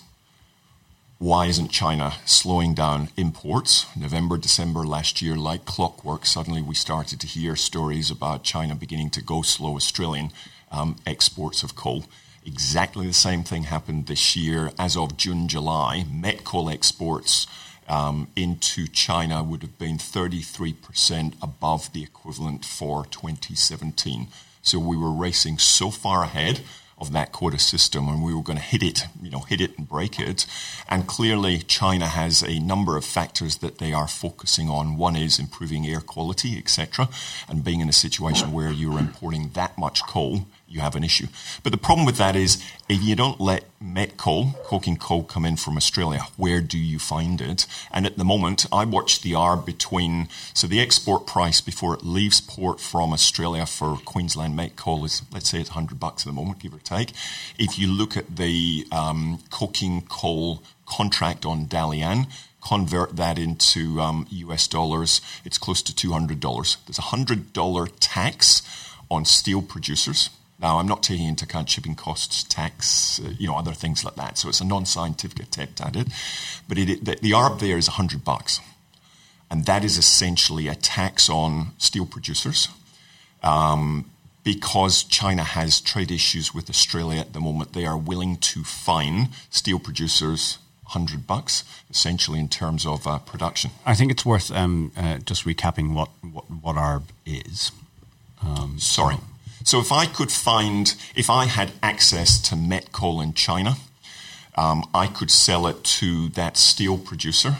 [1.18, 3.86] Why isn't China slowing down imports?
[3.96, 9.10] November, December last year, like clockwork, suddenly we started to hear stories about China beginning
[9.10, 10.32] to go slow Australian
[10.72, 12.06] um, exports of coal.
[12.46, 14.70] Exactly the same thing happened this year.
[14.78, 17.48] As of June, July, met coal exports
[17.88, 24.28] um, into China would have been 33% above the equivalent for 2017.
[24.62, 26.60] So we were racing so far ahead
[26.98, 29.76] of that quota system and we were going to hit it, you know, hit it
[29.76, 30.46] and break it.
[30.88, 34.96] And clearly China has a number of factors that they are focusing on.
[34.96, 37.08] One is improving air quality, etc.
[37.48, 41.26] And being in a situation where you're importing that much coal, you have an issue.
[41.62, 45.44] But the problem with that is if you don't let met coal, coking coal come
[45.44, 47.66] in from Australia, where do you find it?
[47.92, 52.04] And at the moment, I watch the arb between, so the export price before it
[52.04, 56.26] leaves port from Australia for Queensland met coal is, let's say it's 100 bucks at
[56.26, 57.12] the moment, give or take.
[57.58, 62.26] If you look at the um, coking coal contract on Dalian,
[62.60, 66.40] convert that into um, US dollars, it's close to $200.
[66.86, 68.62] There's a $100 tax
[69.08, 70.30] on steel producers.
[70.58, 74.14] Now, I'm not taking into account shipping costs, tax, uh, you know, other things like
[74.14, 74.38] that.
[74.38, 76.08] So it's a non-scientific attempt at it.
[76.66, 78.60] But it, the, the ARB there is 100 bucks.
[79.50, 82.68] And that is essentially a tax on steel producers.
[83.42, 84.10] Um,
[84.44, 89.28] because China has trade issues with Australia at the moment, they are willing to fine
[89.50, 90.58] steel producers
[90.92, 93.72] 100 bucks, essentially in terms of uh, production.
[93.84, 97.72] I think it's worth um, uh, just recapping what, what, what ARB is.
[98.40, 99.16] Um, Sorry.
[99.16, 99.22] So
[99.80, 103.74] if I could find, if I had access to met coal in China,
[104.56, 107.56] um, I could sell it to that steel producer,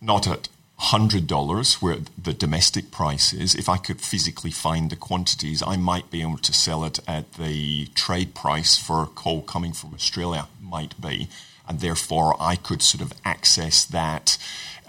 [0.00, 4.96] not at hundred dollars, where the domestic price is, if I could physically find the
[4.96, 9.72] quantities, I might be able to sell it at the trade price for coal coming
[9.72, 11.28] from Australia might be,
[11.68, 14.38] and therefore I could sort of access that.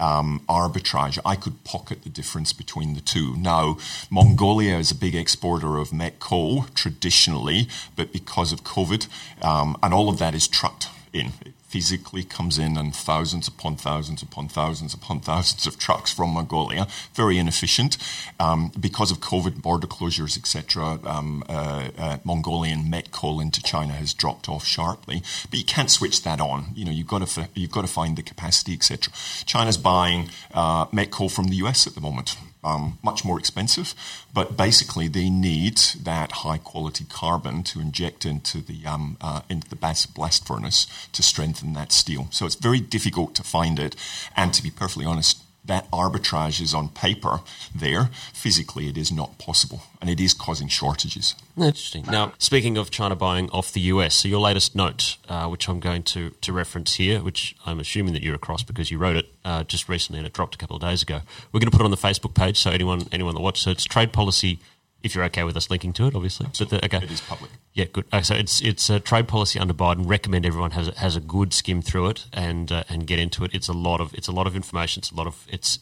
[0.03, 3.37] Um, arbitrage, I could pocket the difference between the two.
[3.37, 3.77] Now,
[4.09, 9.07] Mongolia is a big exporter of met coal traditionally, but because of COVID,
[9.41, 11.31] um, and all of that is trucked in
[11.73, 16.87] physically comes in and thousands upon thousands upon thousands upon thousands of trucks from Mongolia.
[17.15, 17.97] Very inefficient.
[18.39, 23.93] Um, because of COVID border closures, etc., um, uh, uh, Mongolian met coal into China
[23.93, 25.23] has dropped off sharply.
[25.49, 26.67] But you can't switch that on.
[26.75, 29.11] You know, you've got to you've got to find the capacity, etc.
[29.47, 33.93] China's buying uh, met coal from the US at the moment um, much more expensive,
[34.33, 39.69] but basically they need that high quality carbon to inject into the um, uh, into
[39.69, 42.27] the blast furnace to strengthen that steel.
[42.31, 43.95] So it's very difficult to find it,
[44.35, 47.39] and to be perfectly honest, that arbitrage is on paper
[47.73, 48.09] there.
[48.33, 51.35] Physically, it is not possible, and it is causing shortages.
[51.55, 52.05] Interesting.
[52.05, 55.79] Now, speaking of China buying off the US, so your latest note, uh, which I'm
[55.79, 59.29] going to, to reference here, which I'm assuming that you're across because you wrote it
[59.45, 61.21] uh, just recently and it dropped a couple of days ago.
[61.51, 63.71] We're going to put it on the Facebook page, so anyone anyone that watches, so
[63.71, 64.59] it's trade policy
[65.03, 66.47] if you're okay with us linking to it, obviously.
[66.57, 67.51] But the, okay, it is public.
[67.73, 68.05] Yeah, good.
[68.11, 70.07] Uh, so it's it's a trade policy under Biden.
[70.07, 73.53] Recommend everyone has has a good skim through it and uh, and get into it.
[73.53, 75.01] It's a lot of it's a lot of information.
[75.01, 75.79] It's a lot of it's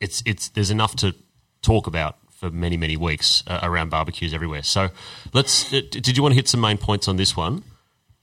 [0.00, 1.14] it's it's there's enough to
[1.60, 4.62] talk about for many many weeks uh, around barbecues everywhere.
[4.62, 4.88] So
[5.34, 5.72] let's.
[5.72, 7.62] Uh, did you want to hit some main points on this one?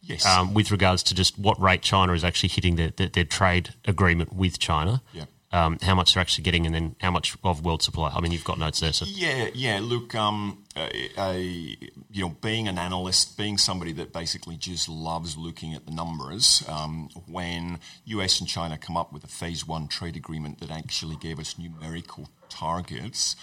[0.01, 0.25] Yes.
[0.25, 3.73] Um, with regards to just what rate China is actually hitting their, their, their trade
[3.85, 5.01] agreement with China.
[5.13, 8.11] Yeah um, how much they're actually getting, and then how much of world supply.
[8.13, 8.91] I mean, you've got notes there.
[8.91, 9.79] So yeah, yeah.
[9.81, 15.85] Look, um, you know, being an analyst, being somebody that basically just loves looking at
[15.85, 20.59] the numbers, um, when US and China come up with a phase one trade agreement
[20.59, 23.37] that actually gave us numerical targets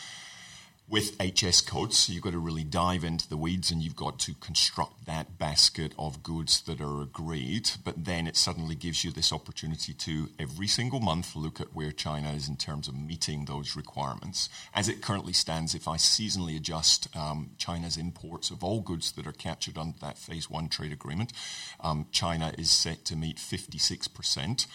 [0.89, 4.19] with HS codes, so you've got to really dive into the weeds and you've got
[4.19, 7.71] to construct that basket of goods that are agreed.
[7.83, 11.93] But then it suddenly gives you this opportunity to every single month look at where
[11.93, 14.51] China is in terms of meeting those requirements.
[14.75, 19.27] As it currently stands, if I seasonally adjust um, China's imports of all goods that
[19.27, 21.33] are captured under that phase one trade agreement,
[21.81, 24.67] um, China is set to meet 56%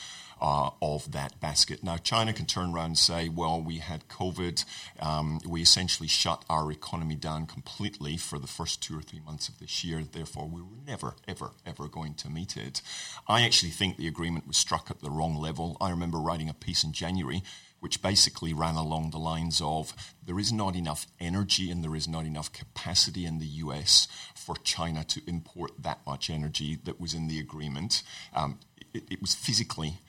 [0.41, 1.84] uh, of that basket.
[1.84, 4.63] Now, China can turn around and say, well, we had COVID.
[5.00, 9.50] Um, we essentially shut our economy down completely for the first two or three months
[9.50, 10.04] of this year.
[10.04, 12.82] Therefore, we were never, ever, ever going to meet it.
[13.28, 15.78] I actually think the agreement was struck at the wrong level.
[15.82, 17.43] I remember writing a piece in January
[17.80, 19.93] which basically ran along the lines of
[20.26, 24.56] there is not enough energy and there is not enough capacity in the US for
[24.56, 28.04] China to import that much energy that was in the agreement.
[28.34, 28.60] Um,
[28.93, 30.00] it, it, was physically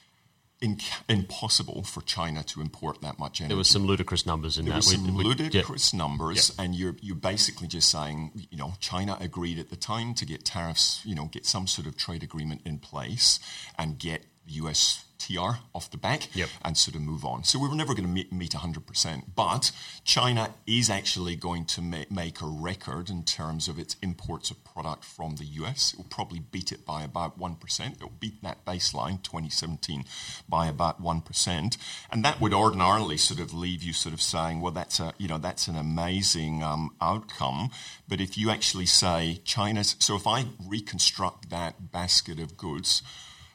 [0.60, 3.48] in, impossible for China to import that much energy.
[3.48, 4.84] There was some ludicrous numbers in there that.
[4.84, 5.98] There were some we, ludicrous yeah.
[5.98, 6.64] numbers, yeah.
[6.64, 10.44] and you're you're basically just saying, you know, China agreed at the time to get
[10.44, 13.38] tariffs, you know, get some sort of trade agreement in place,
[13.78, 15.04] and get U.S.
[15.18, 16.48] TR off the back yep.
[16.62, 17.44] and sort of move on.
[17.44, 19.24] So we were never going to meet, meet 100%.
[19.34, 19.72] But
[20.04, 24.64] China is actually going to ma- make a record in terms of its imports of
[24.64, 25.92] product from the US.
[25.92, 27.92] It will probably beat it by about 1%.
[27.92, 30.04] It will beat that baseline 2017
[30.48, 31.76] by about 1%.
[32.10, 35.28] And that would ordinarily sort of leave you sort of saying, well, that's, a, you
[35.28, 37.70] know, that's an amazing um, outcome.
[38.08, 43.02] But if you actually say China's, so if I reconstruct that basket of goods,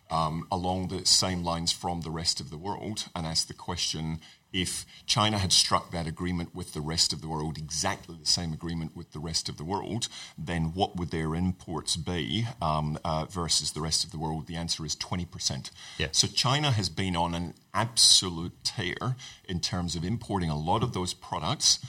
[0.10, 4.20] um, along the same lines from the rest of the world and ask the question
[4.54, 8.54] if China had struck that agreement with the rest of the world, exactly the same
[8.54, 13.26] agreement with the rest of the world, then what would their imports be um, uh,
[13.26, 14.46] versus the rest of the world?
[14.46, 15.72] The answer is 20%.
[15.98, 16.10] Yeah.
[16.12, 19.16] So China has been on an absolute tear
[19.50, 21.80] in terms of importing a lot of those products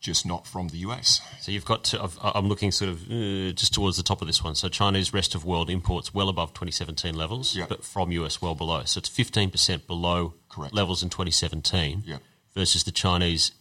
[0.00, 1.20] just not from the US.
[1.40, 4.26] So you've got to, i am looking sort of uh, just towards the top of
[4.26, 4.54] this one.
[4.54, 7.68] So Chinese rest of world imports well above 2017 levels, yep.
[7.68, 8.84] but from US well below.
[8.84, 10.72] So it's 15% below Correct.
[10.72, 12.22] levels in 2017 yep.
[12.54, 13.52] versus the Chinese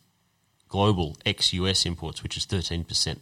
[0.68, 3.18] global ex-US imports, which is 13%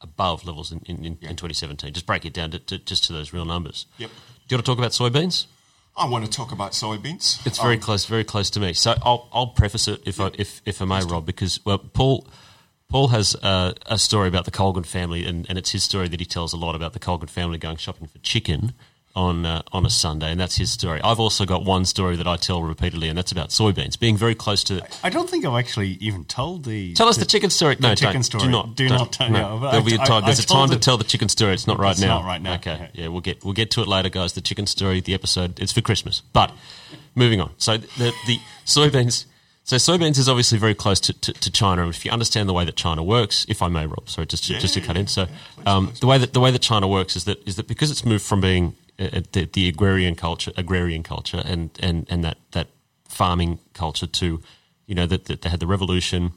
[0.00, 1.30] above levels in, in, in, yep.
[1.30, 1.92] in 2017.
[1.94, 3.86] Just break it down to, to, just to those real numbers.
[3.96, 4.10] Yep.
[4.10, 5.46] Do you want to talk about soybeans?
[5.96, 7.44] I want to talk about soybeans.
[7.44, 8.72] It's very um, close, very close to me.
[8.72, 12.28] So I'll, I'll preface it if I if, if I may, Rob, because well, Paul
[12.90, 16.20] Paul has uh, a story about the Colgan family, and, and it's his story that
[16.20, 18.72] he tells a lot about the Colgan family going shopping for chicken
[19.14, 20.98] on uh, on a Sunday, and that's his story.
[21.02, 24.34] I've also got one story that I tell repeatedly, and that's about soybeans being very
[24.34, 24.82] close to.
[25.02, 26.94] I don't think I've actually even told the.
[26.94, 27.76] Tell us the, the chicken story.
[27.78, 28.22] No, chicken don't.
[28.22, 28.44] story.
[28.44, 28.74] Do not.
[28.74, 29.12] Do don't.
[29.12, 29.28] tell.
[29.28, 29.58] No.
[29.70, 30.24] There'll be a time.
[30.24, 31.52] There's a time to tell the chicken story.
[31.52, 32.20] It's not right it's now.
[32.20, 32.54] Not right now.
[32.54, 32.88] Okay.
[32.94, 34.32] Yeah, we'll get we'll get to it later, guys.
[34.32, 35.60] The chicken story, the episode.
[35.60, 36.52] It's for Christmas, but
[37.14, 37.50] moving on.
[37.58, 39.26] So the, the soybeans.
[39.68, 41.82] So soybeans is obviously very close to, to, to, China.
[41.82, 44.44] And if you understand the way that China works, if I may, Rob, sorry, just
[44.44, 45.08] to, yeah, just to cut in.
[45.08, 45.26] So
[45.66, 48.02] um, the way that the way that China works is that is that because it's
[48.02, 52.68] moved from being uh, the, the, agrarian culture, agrarian culture, and and and that that
[53.10, 54.40] farming culture to,
[54.86, 56.32] you know, that, that they had the revolution,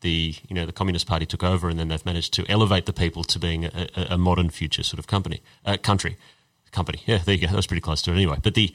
[0.00, 2.94] the you know the Communist Party took over, and then they've managed to elevate the
[2.94, 6.16] people to being a, a, a modern future sort of company, uh, country,
[6.72, 7.02] company.
[7.04, 7.48] Yeah, there you go.
[7.48, 8.38] That was pretty close to it anyway.
[8.42, 8.72] But the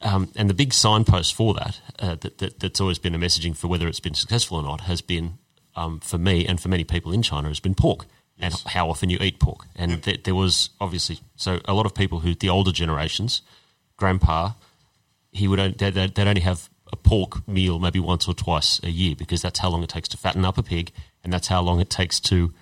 [0.00, 3.56] um, and the big signpost for that, uh, that, that, that's always been a messaging
[3.56, 5.38] for whether it's been successful or not, has been
[5.74, 8.62] um, for me and for many people in China has been pork yes.
[8.62, 9.66] and how often you eat pork.
[9.76, 10.02] And yep.
[10.02, 13.42] th- there was obviously so a lot of people who the older generations,
[13.96, 14.52] grandpa,
[15.32, 19.14] he would they'd, they'd only have a pork meal maybe once or twice a year
[19.14, 20.92] because that's how long it takes to fatten up a pig,
[21.22, 22.52] and that's how long it takes to,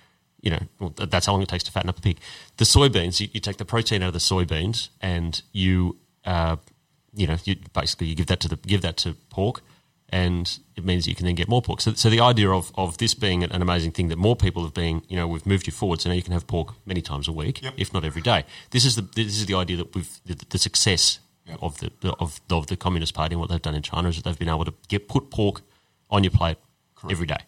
[0.41, 2.19] you know, well, that's how long it takes to fatten up a pig.
[2.57, 6.57] The soybeans, you, you take the protein out of the soybeans, and you, uh,
[7.13, 9.61] you know, you basically you give that to the give that to pork,
[10.09, 11.81] and it means you can then get more pork.
[11.81, 14.73] So, so the idea of, of this being an amazing thing that more people have
[14.73, 17.27] been, you know, we've moved you forward, so now you can have pork many times
[17.27, 17.73] a week, yep.
[17.77, 18.45] if not every day.
[18.71, 21.59] This is the this is the idea that we've the, the success yep.
[21.61, 24.23] of the of, of the Communist Party and what they've done in China is that
[24.23, 25.61] they've been able to get put pork
[26.09, 26.57] on your plate
[26.95, 27.11] Correct.
[27.11, 27.41] every day.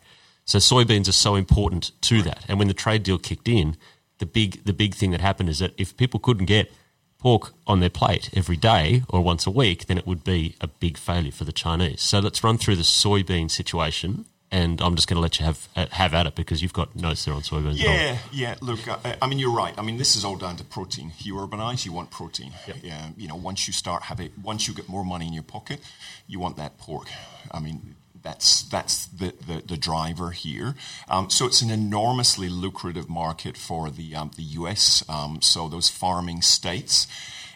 [0.46, 2.42] So soybeans are so important to Correct.
[2.42, 2.50] that.
[2.50, 3.78] And when the trade deal kicked in,
[4.18, 6.72] the big the big thing that happened is that if people couldn't get
[7.20, 10.68] pork on their plate every day or once a week, then it would be a
[10.68, 12.02] big failure for the Chinese.
[12.02, 14.26] So let's run through the soybean situation.
[14.52, 16.96] And I'm just going to let you have uh, have at it because you've got
[16.96, 17.78] notes there on soybeans.
[17.78, 18.56] Yeah, yeah.
[18.62, 19.76] Look, I, I, mean, you're right.
[19.78, 21.12] I mean, this is all down to protein.
[21.20, 22.54] You urbanize, you want protein.
[22.68, 22.78] Yep.
[22.82, 25.82] Yeah, you know, once you start having, once you get more money in your pocket,
[26.26, 27.10] you want that pork.
[27.52, 30.76] I mean, that's that's the, the, the driver here.
[31.08, 35.04] Um, so it's an enormously lucrative market for the um, the U.S.
[35.10, 37.08] Um, so those farming states.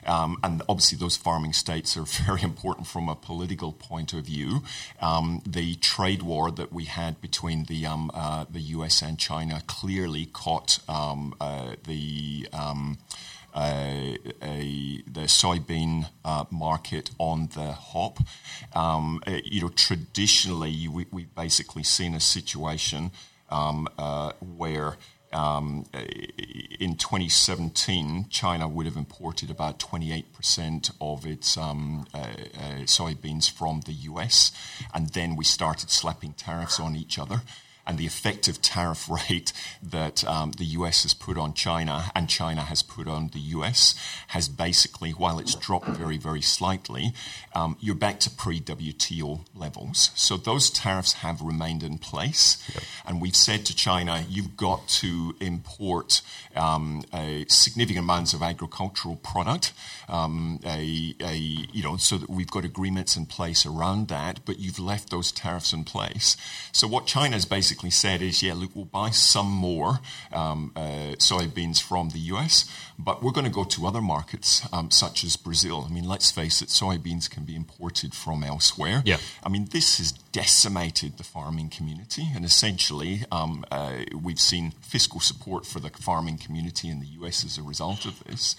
[0.06, 4.64] Um, and obviously, those farming states are very important from a political point of view.
[5.02, 9.02] Um, the trade war that we had between the um, uh, the U.S.
[9.02, 12.48] and China clearly caught uh, the
[13.56, 14.18] a,
[15.08, 18.20] the soybean uh, market on the hop.
[18.74, 23.12] Um, uh, you know, traditionally, we, we've basically seen a situation
[23.50, 24.98] um, uh, where
[25.32, 25.86] um,
[26.80, 33.82] in 2017, China would have imported about 28% of its um, uh, uh, soybeans from
[33.82, 34.52] the US,
[34.94, 37.42] and then we started slapping tariffs on each other
[37.86, 42.62] and the effective tariff rate that um, the US has put on China and China
[42.62, 43.96] has put on the US
[44.28, 47.14] has basically, while it's dropped very, very slightly,
[47.54, 50.12] um, you're back to pre WTO levels.
[50.16, 52.64] So those tariffs have remained in place.
[52.74, 52.84] Yep.
[53.06, 56.22] And we've said to China, you've got to import
[56.56, 57.04] um,
[57.48, 59.74] significant amounts of agricultural product,
[60.08, 64.60] um, a, a, you know, so that we've got agreements in place around that, but
[64.60, 66.38] you've left those tariffs in place.
[66.72, 70.00] So what China is basically basically said is, yeah, look, we'll buy some more
[70.32, 72.70] um, uh, soybeans from the US,
[73.00, 75.88] but we're going to go to other markets um, such as Brazil.
[75.90, 79.02] I mean, let's face it, soybeans can be imported from elsewhere.
[79.06, 79.18] Yeah.
[79.44, 85.20] I mean, this has decimated the farming community, and essentially, um, uh, we've seen fiscal
[85.20, 88.56] support for the farming community in the US as a result of this.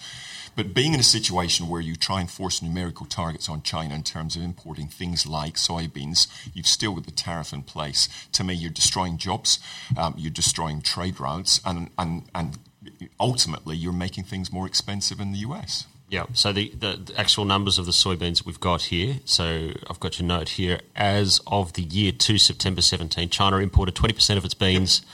[0.55, 4.03] But being in a situation where you try and force numerical targets on China in
[4.03, 8.07] terms of importing things like soybeans, you've still got the tariff in place.
[8.33, 9.59] To me, you're destroying jobs,
[9.97, 12.57] um, you're destroying trade routes, and, and, and
[13.19, 15.87] ultimately, you're making things more expensive in the US.
[16.07, 19.15] Yeah, so the, the, the, actual numbers of the soybeans we've got here.
[19.25, 20.79] So I've got your note here.
[20.95, 25.01] As of the year to September 17, China imported 20% of its beans.
[25.01, 25.09] Yep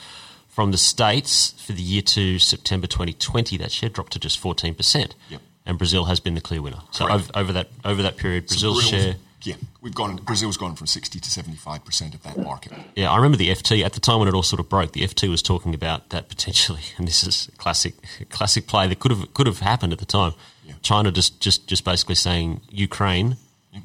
[0.52, 5.14] from the States for the year to September 2020, that share dropped to just 14%.
[5.30, 5.40] Yep.
[5.64, 6.82] And Brazil has been the clear winner.
[6.90, 9.14] So over, over, that over that period, Brazil's so share.
[9.42, 10.16] Yeah, we've gone.
[10.16, 12.72] Brazil's gone from sixty to seventy-five percent of that market.
[12.94, 14.92] Yeah, I remember the FT at the time when it all sort of broke.
[14.92, 17.94] The FT was talking about that potentially, and this is a classic,
[18.30, 20.34] classic play that could have could have happened at the time.
[20.64, 20.74] Yeah.
[20.82, 23.36] China just, just, just basically saying Ukraine,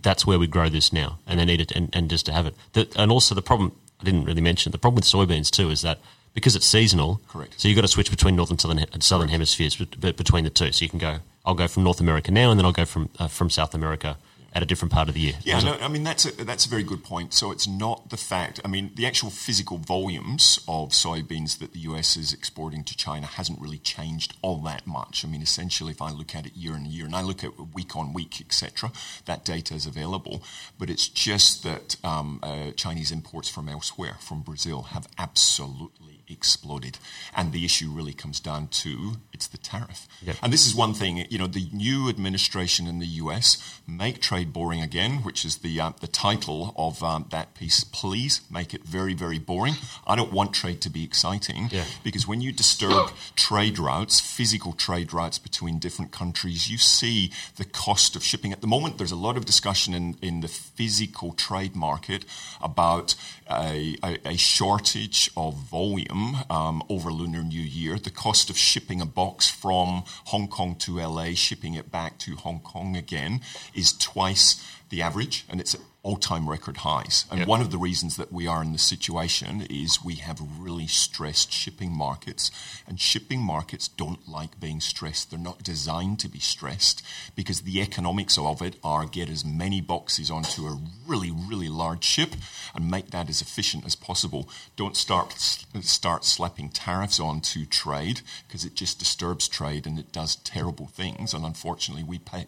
[0.04, 2.46] that's where we grow this now, and they need it, and, and just to have
[2.46, 2.56] it.
[2.74, 5.82] The, and also the problem I didn't really mention the problem with soybeans too is
[5.82, 6.00] that
[6.38, 7.20] because it's seasonal.
[7.30, 7.60] Correct.
[7.60, 10.52] So you've got to switch between north and southern and southern hemispheres, but between the
[10.52, 10.72] two.
[10.72, 11.18] So you can go.
[11.44, 14.18] I'll go from North America now, and then I'll go from uh, from South America
[14.54, 15.34] at a different part of the year.
[15.42, 17.34] Yeah, no, I mean that's a, that's a very good point.
[17.34, 18.60] So it's not the fact.
[18.64, 23.26] I mean, the actual physical volumes of soybeans that the US is exporting to China
[23.26, 25.26] hasn't really changed all that much.
[25.26, 27.74] I mean, essentially, if I look at it year on year, and I look at
[27.74, 28.92] week on week, etc.,
[29.26, 30.44] that data is available.
[30.78, 36.98] But it's just that um, uh, Chinese imports from elsewhere, from Brazil, have absolutely exploded.
[37.36, 40.08] And the issue really comes down to it's the tariff.
[40.22, 40.36] Yep.
[40.42, 44.52] And this is one thing, you know, the new administration in the US make trade
[44.52, 47.84] boring again, which is the uh, the title of um, that piece.
[47.84, 49.76] Please make it very very boring.
[50.06, 51.86] I don't want trade to be exciting Yeah.
[52.04, 57.66] because when you disturb trade routes, physical trade routes between different countries, you see the
[57.66, 58.52] cost of shipping.
[58.52, 62.26] At the moment, there's a lot of discussion in, in the physical trade market
[62.62, 63.16] about
[63.50, 66.17] a, a, a shortage of volume
[66.50, 67.98] um, over Lunar New Year.
[68.00, 72.36] The cost of shipping a box from Hong Kong to LA, shipping it back to
[72.36, 73.42] Hong Kong again,
[73.74, 75.76] is twice the average, and it's
[76.08, 77.26] at all-time record highs.
[77.30, 77.48] And Yep.
[77.48, 81.52] one of the reasons that we are in this situation is we have really stressed
[81.52, 82.50] shipping markets,
[82.88, 85.30] and shipping markets don't like being stressed.
[85.30, 87.02] They're not designed to be stressed
[87.36, 92.04] because the economics of it are get as many boxes onto a really, really large
[92.04, 92.36] ship
[92.74, 94.50] and make that as efficient as possible.
[94.76, 95.34] Don't start
[95.82, 101.34] start slapping tariffs onto trade because it just disturbs trade and it does terrible things.
[101.34, 102.48] And unfortunately, we pay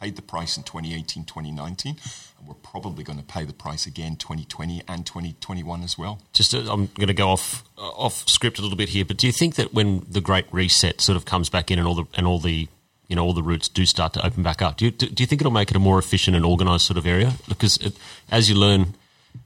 [0.00, 1.96] paid the price in 2018, 2019,
[2.38, 6.20] and we're probably going to pay the price again 2020 and 2021 as well.
[6.32, 9.18] Just, uh, I'm going to go off uh, off script a little bit here, but
[9.18, 11.94] do you think that when the Great Reset sort of comes back in and all
[11.94, 12.68] the and all the
[13.08, 15.26] you know all the routes do start to open back up, do you, do, you
[15.26, 17.34] think it'll make it a more efficient and organised sort of area?
[17.48, 17.96] Because it,
[18.30, 18.94] as you learn,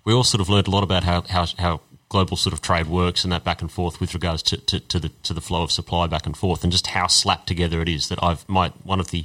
[0.04, 2.86] we all sort of learned a lot about how how, how global sort of trade
[2.86, 5.64] works and that back and forth with regards to, to, to the to the flow
[5.64, 8.08] of supply back and forth, and just how slapped together it is.
[8.08, 9.24] That I've my one of the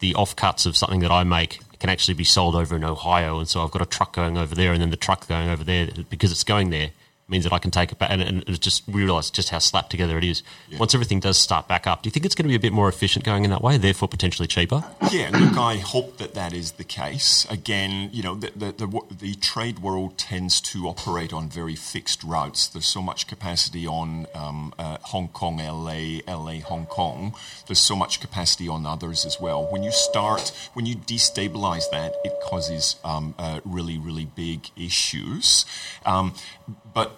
[0.00, 3.48] the offcuts of something that I make can actually be sold over in Ohio, and
[3.48, 5.88] so I've got a truck going over there, and then the truck going over there
[6.08, 6.90] because it's going there
[7.28, 9.90] means that I can take it back, and, and it's just realise just how slapped
[9.90, 10.42] together it is.
[10.78, 12.72] Once everything does start back up, do you think it's going to be a bit
[12.72, 14.84] more efficient going in that way, therefore potentially cheaper?
[15.10, 17.46] Yeah, look, I hope that that is the case.
[17.50, 22.24] Again, you know, the, the, the, the trade world tends to operate on very fixed
[22.24, 22.66] routes.
[22.68, 27.34] There's so much capacity on um, uh, Hong Kong, LA, LA, Hong Kong.
[27.66, 29.66] There's so much capacity on others as well.
[29.70, 35.66] When you start, when you destabilize that, it causes um, uh, really, really big issues.
[36.06, 36.34] Um,
[36.94, 37.17] but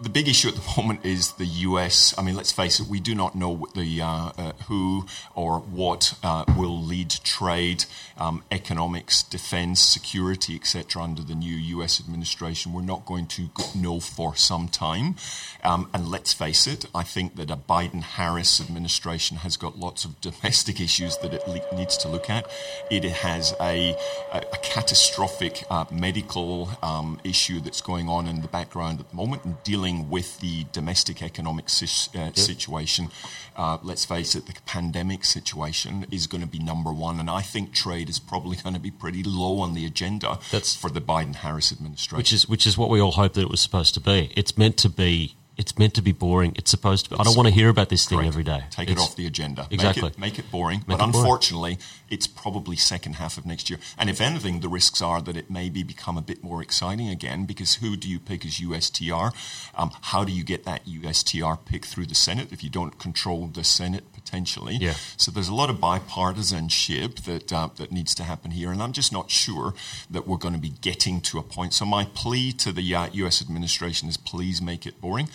[0.00, 2.14] the, big issue at the moment is the U.S.
[2.18, 6.14] I mean, let's face it, we do not know the uh, uh, who or what
[6.22, 7.84] uh, will lead trade,
[8.16, 11.02] um, economics, defense, security, etc.
[11.02, 12.00] Under the new U.S.
[12.00, 15.16] administration, we're not going to know for some time.
[15.64, 20.20] Um, and let's face it, I think that a Biden-Harris administration has got lots of
[20.20, 22.50] domestic issues that it le- needs to look at.
[22.90, 23.96] It has a,
[24.32, 29.16] a, a catastrophic uh, medical um, issue that's going on in the background at the
[29.16, 33.08] moment and dealing with the domestic economic sis- uh, situation.
[33.56, 37.42] Uh, let's face it, the pandemic situation is going to be number one, and I
[37.42, 41.00] think trade is probably going to be pretty low on the agenda That's- for the
[41.00, 42.18] Biden-Harris administration.
[42.18, 44.32] Which is which is what we all hoped that it was supposed to be.
[44.36, 45.34] It's meant to be.
[45.58, 46.52] It's meant to be boring.
[46.56, 47.10] It's supposed to.
[47.10, 47.16] be.
[47.18, 48.28] I don't want to hear about this thing Correct.
[48.28, 48.62] every day.
[48.70, 49.66] Take it off the agenda.
[49.70, 50.02] Exactly.
[50.02, 50.78] Make it, make it boring.
[50.78, 51.16] Make but it boring.
[51.16, 51.78] unfortunately,
[52.08, 53.80] it's probably second half of next year.
[53.98, 57.44] And if anything, the risks are that it maybe become a bit more exciting again
[57.44, 59.32] because who do you pick as USTR?
[59.74, 63.48] Um, how do you get that USTR pick through the Senate if you don't control
[63.48, 64.76] the Senate potentially?
[64.76, 64.94] Yeah.
[65.16, 68.92] So there's a lot of bipartisanship that uh, that needs to happen here, and I'm
[68.92, 69.74] just not sure
[70.08, 71.74] that we're going to be getting to a point.
[71.74, 73.42] So my plea to the uh, U.S.
[73.42, 75.28] administration is please make it boring.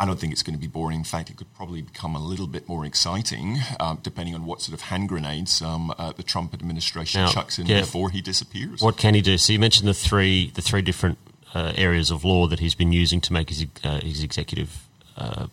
[0.00, 0.98] I don't think it's going to be boring.
[0.98, 4.62] In fact, it could probably become a little bit more exciting, um, depending on what
[4.62, 7.80] sort of hand grenades um, uh, the Trump administration Now, chucks in yeah.
[7.80, 8.80] before he disappears.
[8.80, 9.36] What can he do?
[9.36, 11.18] So you mentioned the three the three different
[11.52, 14.86] uh, areas of law that he's been using to make his uh, his executive
[15.18, 15.48] uh,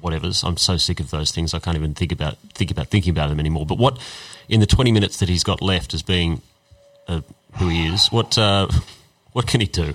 [0.00, 0.44] whatever's.
[0.44, 1.52] I'm so sick of those things.
[1.52, 3.66] I can't even think about think about thinking about them anymore.
[3.66, 3.98] But what
[4.48, 6.40] in the 20 minutes that he's got left as being
[7.08, 7.22] uh,
[7.54, 8.68] who he is, what uh,
[9.32, 9.94] what can he do?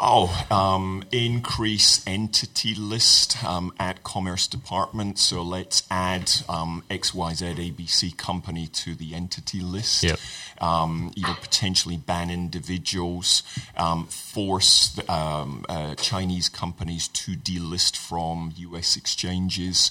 [0.00, 5.18] Oh, um, increase entity list um, at Commerce Department.
[5.18, 10.04] So let's add um, XYZ ABC company to the entity list.
[10.04, 10.18] Yep.
[10.60, 13.42] Um, you know, potentially ban individuals,
[13.76, 18.96] um, force the, um, uh, Chinese companies to delist from U.S.
[18.96, 19.90] exchanges.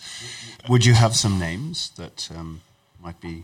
[0.70, 2.62] Would you have some names that um,
[3.02, 3.44] might be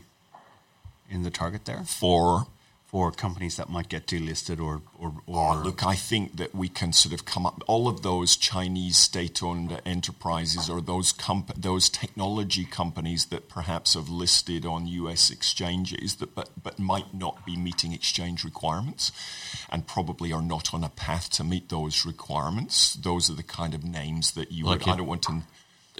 [1.09, 2.47] in the target there For
[2.93, 6.69] for companies that might get delisted or or, Oh, or look, I think that we
[6.69, 7.63] can sort of come up.
[7.65, 14.09] All of those Chinese state-owned enterprises or those comp- those technology companies that perhaps have
[14.09, 15.31] listed on U.S.
[15.31, 19.11] exchanges that but but might not be meeting exchange requirements,
[19.71, 22.93] and probably are not on a path to meet those requirements.
[22.93, 24.87] Those are the kind of names that you Like would.
[24.89, 25.41] it- I don't want to.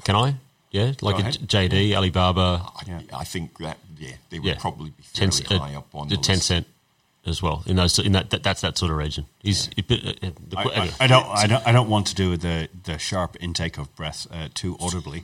[0.04, 0.36] Can I?
[0.70, 3.02] Yeah, like a JD, Alibaba, I, Yeah.
[3.22, 5.88] I think that yeah, they would yeah, probably be Ten fairly c- uh, high up
[5.94, 6.48] on the the ten list.
[6.48, 6.68] cent.
[7.26, 7.64] As well.
[7.66, 9.26] In those, in that, that that's that sort of region.
[9.42, 9.70] He's.
[9.78, 10.92] it- uh, uh, the- I, I.
[11.02, 14.28] I don't, I don't, I don't want to do the the sharp intake of breath
[14.32, 15.24] uh, too audibly.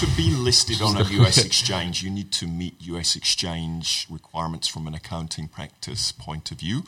[0.00, 4.86] to be listed on a US exchange, you need to meet US exchange requirements from
[4.86, 6.84] an accounting practice point of view.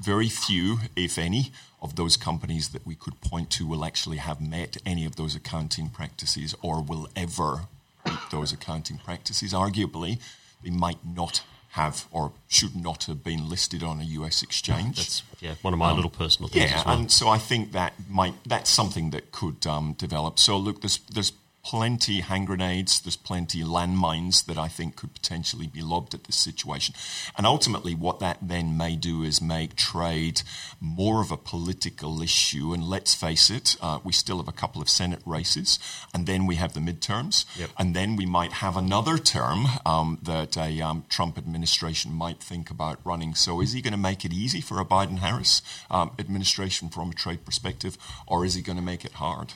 [0.00, 1.52] Very few, if any,
[1.82, 5.34] of those companies that we could point to will actually have met any of those
[5.34, 7.62] accounting practices or will ever
[8.06, 9.52] meet those accounting practices.
[9.52, 10.18] Arguably,
[10.62, 14.96] they might not have or should not have been listed on a US exchange.
[14.96, 16.98] That's yeah, one of my little personal things Yeah, well.
[16.98, 20.38] and so I think that might that's something that could um, develop.
[20.38, 21.32] So look, there's there's
[21.62, 26.36] plenty hand grenades, there's plenty landmines that I think could potentially be lobbed at this
[26.36, 26.94] situation,
[27.36, 30.42] and ultimately what that then may do is make trade
[30.80, 32.72] more of a political issue.
[32.72, 35.78] And let's face it, uh, we still have a couple of Senate races,
[36.14, 37.70] and then we have the midterms, Yep.
[37.78, 42.70] and then we might have another term um, that a um, Trump administration might think
[42.70, 43.34] about running.
[43.34, 47.10] So, is he going to make it easy for a Biden Harris um, administration from
[47.10, 47.96] a trade perspective,
[48.26, 49.52] or is he going to make it hard?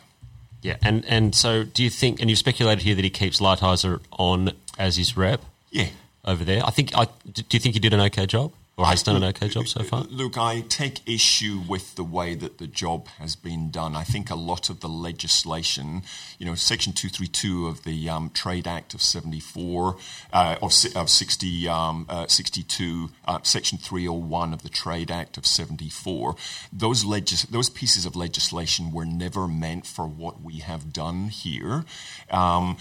[0.64, 2.20] Yeah, and and so do you think?
[2.20, 5.88] And you've speculated here that he keeps Lighthizer on as his rep Yeah.
[6.24, 6.66] over there.
[6.66, 6.96] I think.
[6.96, 9.68] I do you think he did an okay job, or has done an okay job
[9.68, 10.02] so far?
[10.10, 13.94] Look, I take issue with the way that the job has been done.
[13.94, 16.02] I think a lot of the legislation,
[16.38, 19.96] you know, Section 232 of the um, Trade Act of 74,
[20.32, 25.46] uh, of, of 60, um, uh, 62, uh, Section 301 of the Trade Act of
[25.46, 26.34] 74,
[26.72, 31.84] those, legis- those pieces of legislation were never meant for what we have done here.
[32.28, 32.76] Um,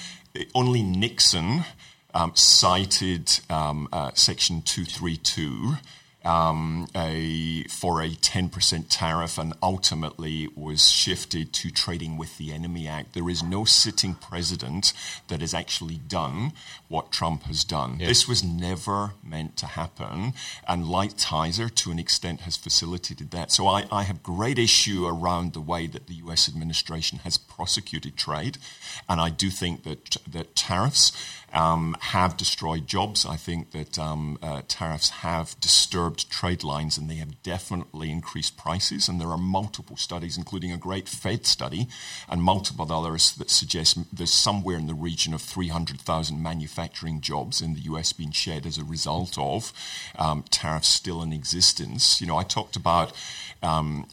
[0.55, 1.65] only Nixon
[2.35, 5.77] cited um, uh, Section 232
[6.25, 12.87] um, a, for a 10% tariff and ultimately was shifted to Trading with the Enemy
[12.87, 13.13] Act.
[13.13, 14.93] There is no sitting president
[15.27, 16.53] that has actually done
[16.87, 17.97] what Trump has done.
[17.97, 20.33] This was never meant to happen,
[20.67, 23.51] and Lighthizer, to an extent, has facilitated that.
[23.51, 26.47] So I, I have great issue around the way that the U.S.
[26.47, 28.57] administration has prosecuted trade,
[29.09, 31.11] and I do think that that tariffs
[31.53, 33.25] um, have destroyed jobs.
[33.25, 38.57] I think that um, uh, tariffs have disturbed trade lines and they have definitely increased
[38.57, 39.07] prices.
[39.07, 41.87] And there are multiple studies, including a great Fed study
[42.27, 47.75] and multiple others that suggest there's somewhere in the region of 300,000 manufacturing jobs in
[47.75, 49.71] the US being shed as a result of
[50.17, 52.19] um, tariffs still in existence.
[52.19, 53.13] You know, I talked about
[53.61, 54.07] um,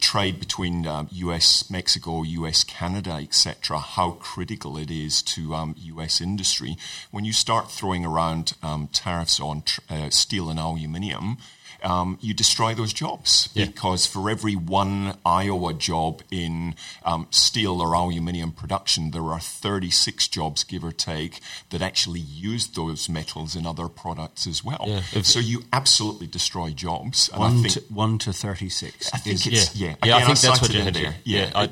[0.00, 6.20] trade between um, US, Mexico, US, Canada, etc., how critical it is to um, US
[6.20, 6.76] industry.
[7.10, 11.38] When you start throwing around um, tariffs on tr- uh, steel and aluminium,
[11.82, 13.66] um, you destroy those jobs Yeah.
[13.66, 16.74] because for every one Iowa job in
[17.04, 22.66] um, steel or aluminium production, there are 36 jobs, give or take, that actually use
[22.68, 24.84] those metals in other products as well.
[24.86, 25.22] Yeah.
[25.22, 27.28] So you absolutely destroy jobs.
[27.32, 29.10] And I One think to, one to thirty six.
[29.12, 29.88] I think Yeah, it's yeah.
[29.88, 29.94] yeah.
[30.14, 31.02] I Again, think that's what you had there.
[31.12, 31.14] here.
[31.24, 31.64] Yeah, I, I,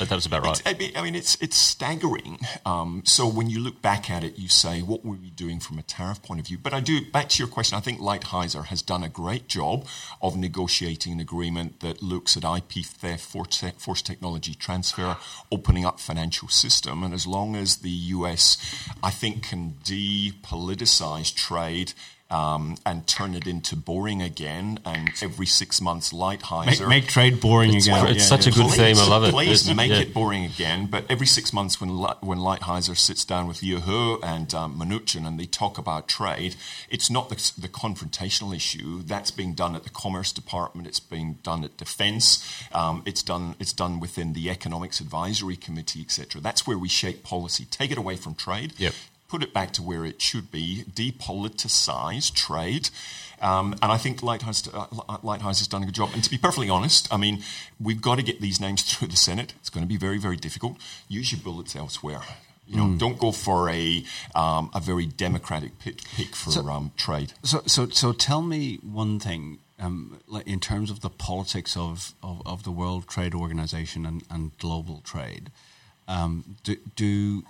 [0.00, 0.62] I, that was about right.
[0.66, 2.38] I I mean, it's it's staggering.
[2.64, 5.78] Um, so when you look back at it, you say, what were we doing from
[5.78, 6.58] a tariff point of view?
[6.58, 7.76] But I do back to your question.
[7.76, 12.44] I think Lighthizer has done a great job of negotiating an agreement that looks at
[12.44, 15.16] IP theft, forced technology transfer,
[15.50, 18.58] opening up financial system, and as long as the US,
[19.02, 21.92] I think, can depoliticize trade.
[22.28, 27.40] Um, and turn it into boring again, and every six months, Lighthizer Make, make trade
[27.40, 28.02] boring It's again.
[28.02, 29.30] what- It's such a good theme, I love it.
[29.30, 29.98] Please make yeah.
[30.00, 30.86] it boring again.
[30.86, 34.76] But every six months, when Li- when Lighthizer sits down with Liu He and um,
[34.76, 36.56] Mnuchin and they talk about trade,
[36.90, 40.88] it's not the, the confrontational issue that's being done at the Commerce Department.
[40.88, 42.44] It's being done at Defence.
[42.72, 43.54] Um, it's done.
[43.60, 46.40] It's done within the Economics Advisory Committee, etc.
[46.40, 47.66] That's where we shape policy.
[47.66, 48.72] Take it away from trade.
[48.78, 48.94] Yep.
[49.28, 50.84] Put it back to where it should be.
[50.94, 52.90] Depoliticize trade.
[53.40, 54.86] Um, and I think Lighthouse, uh,
[55.22, 56.10] Lighthouse has done a good job.
[56.14, 57.42] And to be perfectly honest, I mean,
[57.80, 59.52] we've got to get these names through the Senate.
[59.60, 60.76] It's going to be very, very difficult.
[61.08, 62.20] Use your bullets elsewhere.
[62.68, 64.02] You know, don't go for a
[64.34, 67.32] um, a very democratic pick, pick for So- um, trade.
[67.44, 72.14] So, so, so tell me one thing um, like in terms of the politics of,
[72.24, 75.52] of, of the World Trade Organization and, and global trade.
[76.08, 77.44] Um, do, do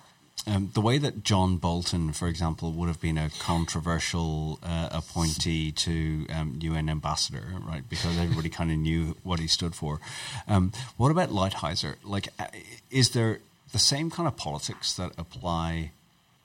[0.47, 5.73] um, the way that John Bolton, for example, would have been a controversial uh, appointee
[5.73, 7.83] to um, UN ambassador, right?
[7.89, 10.01] Because everybody kind of knew what he stood for.
[10.47, 11.97] Um, what about Lighthizer?
[12.05, 12.47] Like, uh,
[12.91, 13.41] is there
[13.73, 15.91] the same kind of politics that apply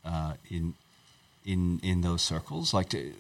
[0.04, 0.74] uh, in
[1.46, 2.74] in in those circles?
[2.74, 3.14] Like, do,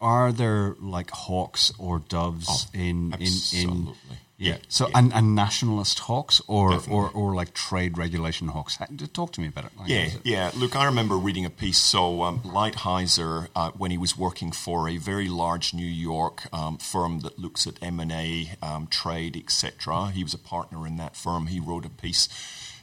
[0.00, 3.92] are there like hawks or doves Oh, in in in absolutely.
[4.10, 4.16] yeah?
[4.40, 4.98] Yeah, So yeah.
[4.98, 7.10] and, and nationalist hawks or, or Definitely.
[7.20, 8.76] or like trade regulation hawks.
[8.76, 9.72] Ha- Talk to me about it.
[9.76, 10.50] Like, Yeah, it- yeah.
[10.54, 11.78] Look, I remember reading a piece.
[11.78, 16.78] So um, Lighthizer, uh, when he was working for a very large New York um,
[16.78, 20.96] firm that looks at M and A, um, trade, etc., he was a partner in
[20.98, 21.48] that firm.
[21.48, 22.28] He wrote a piece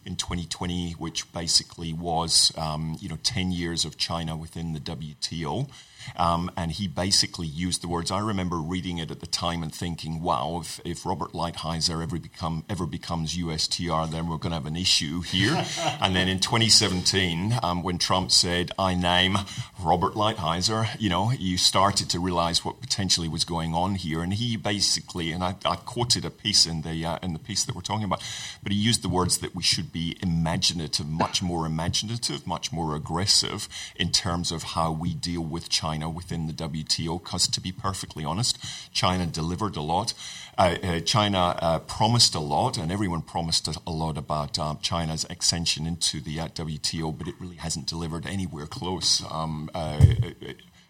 [0.05, 5.69] in 2020, which basically was, um, you know, 10 years of China within the WTO.
[6.17, 8.11] Um, and he basically used the words.
[8.11, 12.19] I remember reading it at the time and thinking, "Wow, if, if Robert Lighthizer ever
[12.19, 15.65] become ever becomes USTR, then we're going to have an issue here."
[16.01, 19.37] and then in 2017, um, when Trump said, "I name
[19.79, 24.21] Robert Lighthizer," you know, you started to realize what potentially was going on here.
[24.21, 27.63] And he basically, and I, I quoted a piece in the uh, in the piece
[27.65, 28.23] that we're talking about,
[28.63, 32.95] but he used the words that we should be imaginative, much more imaginative, much more
[32.95, 37.23] aggressive in terms of how we deal with China within the WTO.
[37.23, 38.57] Because to be perfectly honest,
[38.93, 40.13] China delivered a lot.
[40.57, 45.25] Uh, uh, China uh, promised a lot, and everyone promised a, lot about um, China's
[45.25, 49.23] extension into the uh, WTO, but it really hasn't delivered anywhere close.
[49.29, 49.99] Um, uh,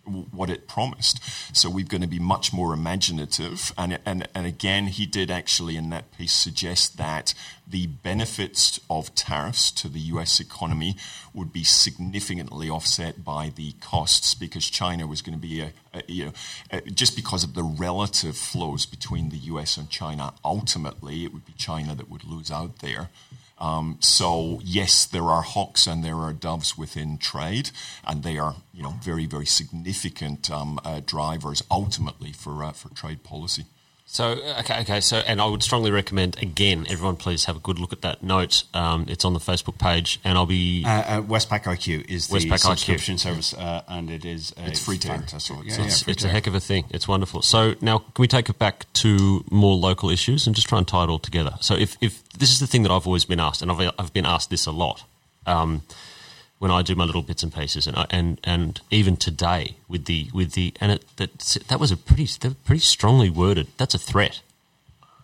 [0.05, 1.19] what it promised.
[1.55, 3.73] So we're going to be much more imaginative.
[3.77, 7.33] And, and, and again, he did actually in that piece suggest that
[7.67, 10.95] the benefits of tariffs to the US economy
[11.33, 16.03] would be significantly offset by the costs because China was going to be, a, a,
[16.07, 16.33] you know,
[16.71, 21.45] uh, just because of the relative flows between the US and China, ultimately it would
[21.45, 23.09] be China that would lose out there.
[23.57, 27.71] Um, so yes, there are hawks and there are doves within trade,
[28.05, 32.89] and they are you know very very significant um, uh, drivers ultimately for uh, for
[32.93, 33.65] trade policy.
[34.07, 35.01] So okay, okay.
[35.01, 38.21] So, and I would strongly recommend again, everyone, please have a good look at that
[38.21, 38.63] note.
[38.73, 42.35] Um, it's on the Facebook page, and I'll be Uh, uh, Westpac IQ is the
[42.37, 42.59] Westpac IQ.
[42.77, 45.41] subscription service, uh, and it is a It's free to fantastic.
[45.41, 46.85] So yeah, it's- yeah, it's, free it's to a heck of a thing.
[46.91, 47.41] It's wonderful.
[47.41, 50.87] So now, can we take it back to more local issues and just try and
[50.87, 51.55] tie it all together?
[51.61, 54.13] So, if, if this is the thing that I've always been asked, and I've, I've
[54.13, 55.03] been asked this a lot
[55.47, 55.81] um,
[56.59, 60.05] when I do my little bits and pieces, and I, and and even today with
[60.05, 61.37] the with the and it, that
[61.67, 62.27] that was a pretty
[62.63, 63.67] pretty strongly worded.
[63.77, 64.41] That's a threat.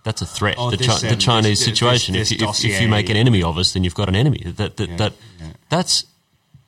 [0.03, 0.55] That's a threat.
[0.57, 2.13] Oh, the, this, Chi- the um, Chinese this- situation.
[2.15, 4.15] this if, you, if, if you make an enemy of us, then you've got an
[4.15, 4.43] enemy.
[4.45, 5.47] That that, Yeah, that yeah.
[5.69, 6.05] that's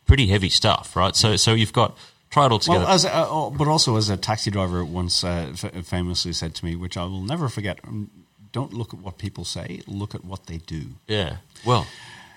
[0.06, 1.16] pretty heavy stuff, right?
[1.16, 1.98] So so you've got
[2.30, 2.86] try it all together.
[2.86, 6.66] Well, a, uh, but also as a taxi driver once uh, f- famously said to
[6.66, 8.10] me, which I will never forget: um,
[8.52, 11.38] "Don't look at what people say; look at what they do." yeah.
[11.66, 11.88] Well,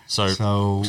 [0.07, 0.85] so So,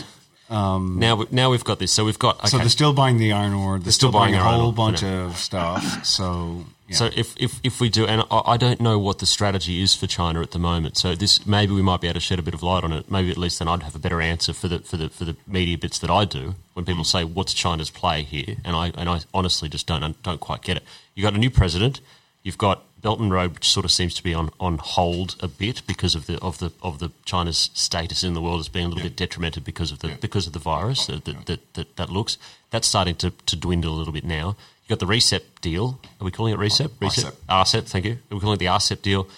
[0.49, 1.91] Um, now now we've got this.
[1.91, 2.47] So we've got okay.
[2.47, 3.79] so they're still buying the iron ore.
[3.79, 6.05] They're, still, buying, buying a whole bunch of stuff.
[6.05, 6.95] So, yeah.
[6.95, 9.93] So if, if, if we do, and I, I don't know what the strategy is
[9.93, 10.97] for China at the moment.
[10.97, 13.11] So this maybe we might be able to shed a bit of light on it.
[13.11, 15.35] Maybe at least then I'd have a better answer for the for the for the
[15.45, 19.09] media bits that I do when people say what's China's play here, and I and
[19.09, 20.83] I honestly just don't don't quite get it.
[21.13, 21.99] You got a new president.
[22.43, 25.47] You've got Belt and Road, which sort of seems to be on, on hold a
[25.47, 28.83] bit because of the of the of the China's status in the world as being
[28.85, 29.07] a little Yeah.
[29.09, 30.15] bit detrimented because of the Yeah.
[30.19, 32.37] because of the virus that that, that, that that looks.
[32.69, 34.57] That's starting to, to dwindle a little bit now.
[34.81, 36.01] You've got the RCEP deal.
[36.19, 36.89] Are we calling it RCEP?
[36.99, 37.31] RCEP.
[37.47, 37.85] RCEP.
[37.87, 38.13] Thank you.
[38.29, 39.29] Are we calling it the RCEP deal?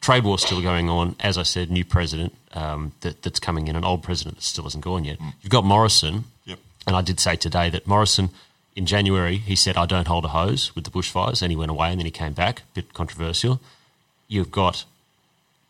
[0.00, 1.14] Trade war still going on.
[1.20, 4.64] As I said, new president um, that, that's coming in, an old president that still
[4.64, 5.18] hasn't gone yet.
[5.42, 6.58] You've got Morrison, Yep.
[6.88, 8.30] and I did say today that Morrison,
[8.74, 11.70] in January, he said, I don't hold a hose with the bushfires, and he went
[11.70, 12.60] away and then he came back.
[12.60, 13.60] a bit controversial.
[14.28, 14.84] You've got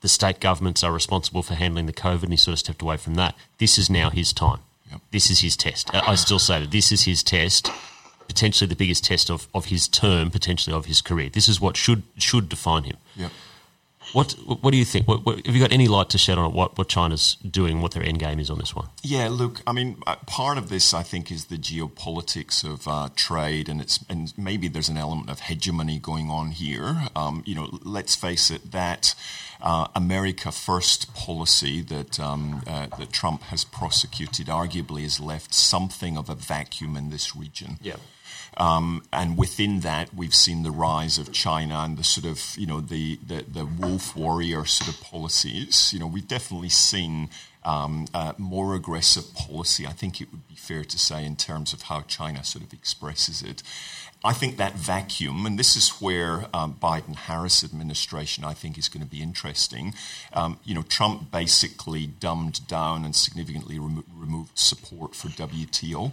[0.03, 2.96] the state governments are responsible for handling the COVID, and he sort of stepped away
[2.96, 3.34] from that.
[3.59, 4.61] This is now his time.
[4.90, 5.00] Yep.
[5.11, 5.92] This is his test.
[5.94, 7.70] I still say that this is his test,
[8.28, 11.30] potentially the biggest test of, of his term, potentially of his career.
[11.30, 12.96] This is what should should define him.
[13.16, 13.30] Yep.
[14.12, 15.08] What what do you think?
[15.08, 16.54] What, what, have you got any light to shed on it?
[16.54, 17.80] What what China's doing?
[17.80, 18.88] What their end game is on this one?
[19.02, 23.08] Yeah, look, I mean, uh, part of this, I think, is the geopolitics of uh,
[23.16, 27.08] trade, and it's and maybe there's an element of hegemony going on here.
[27.16, 29.14] Um, you know, let's face it, that
[29.62, 36.18] uh, America First policy that um, uh, that Trump has prosecuted arguably has left something
[36.18, 37.78] of a vacuum in this region.
[38.57, 42.66] Um, and within that, we've seen the rise of China and the sort of, you
[42.66, 45.90] know, the, the, the wolf warrior sort of policies.
[45.92, 47.30] You know, we've definitely seen
[47.64, 51.72] um, uh, more aggressive policy, I think it would be fair to say, in terms
[51.72, 53.62] of how China sort of expresses it.
[54.24, 59.03] I think that vacuum, and this is where um, Biden-Harris administration, I think, is going
[59.03, 59.94] to be interesting.
[60.32, 66.12] Um, you know, Trump basically dumbed down and significantly remo- removed support for WTO.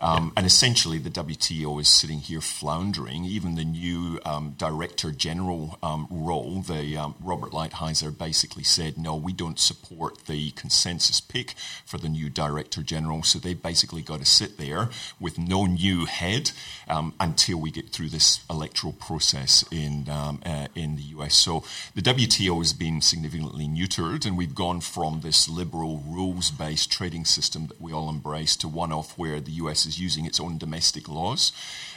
[0.00, 3.24] Um, And essentially, the WTO is sitting here floundering.
[3.24, 9.14] Even the new um, director general um, role, the um, Robert Lighthizer, basically said, "No,
[9.14, 11.54] we don't support the consensus pick
[11.84, 14.88] for the new director general." So they basically got to sit there
[15.20, 16.50] with no new head
[16.88, 21.34] um, until we get through this electoral process in um, uh, in the US.
[21.36, 21.64] So
[21.94, 27.66] the WTO has been significantly neutered, and we've gone from this liberal rules-based trading system
[27.68, 31.08] that we all embrace to one off where the US is using its own domestic
[31.08, 31.52] laws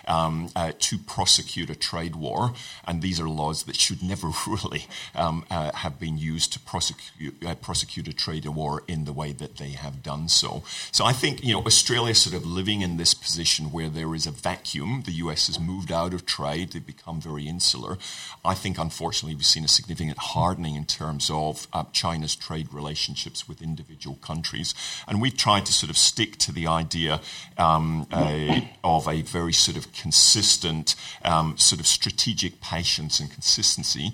[0.07, 2.53] um, uh, to prosecute a trade war,
[2.88, 7.36] and these are laws that should never really um, uh, have been used to prosecute
[7.45, 10.63] uh, prosecute a trade war in the way that they have done so.
[10.91, 14.25] So I think you know Australia sort of living in this position where there is
[14.25, 15.03] a vacuum.
[15.05, 17.97] The US has moved out of trade; they've become very insular.
[18.45, 23.47] I think, unfortunately, we've seen a significant hardening in terms of uh, China's trade relationships
[23.47, 24.73] with individual countries,
[25.07, 27.19] and we've tried to sort of stick to the idea
[27.68, 34.11] um, uh, of a very sort of consistent um, sort of strategic patience and consistency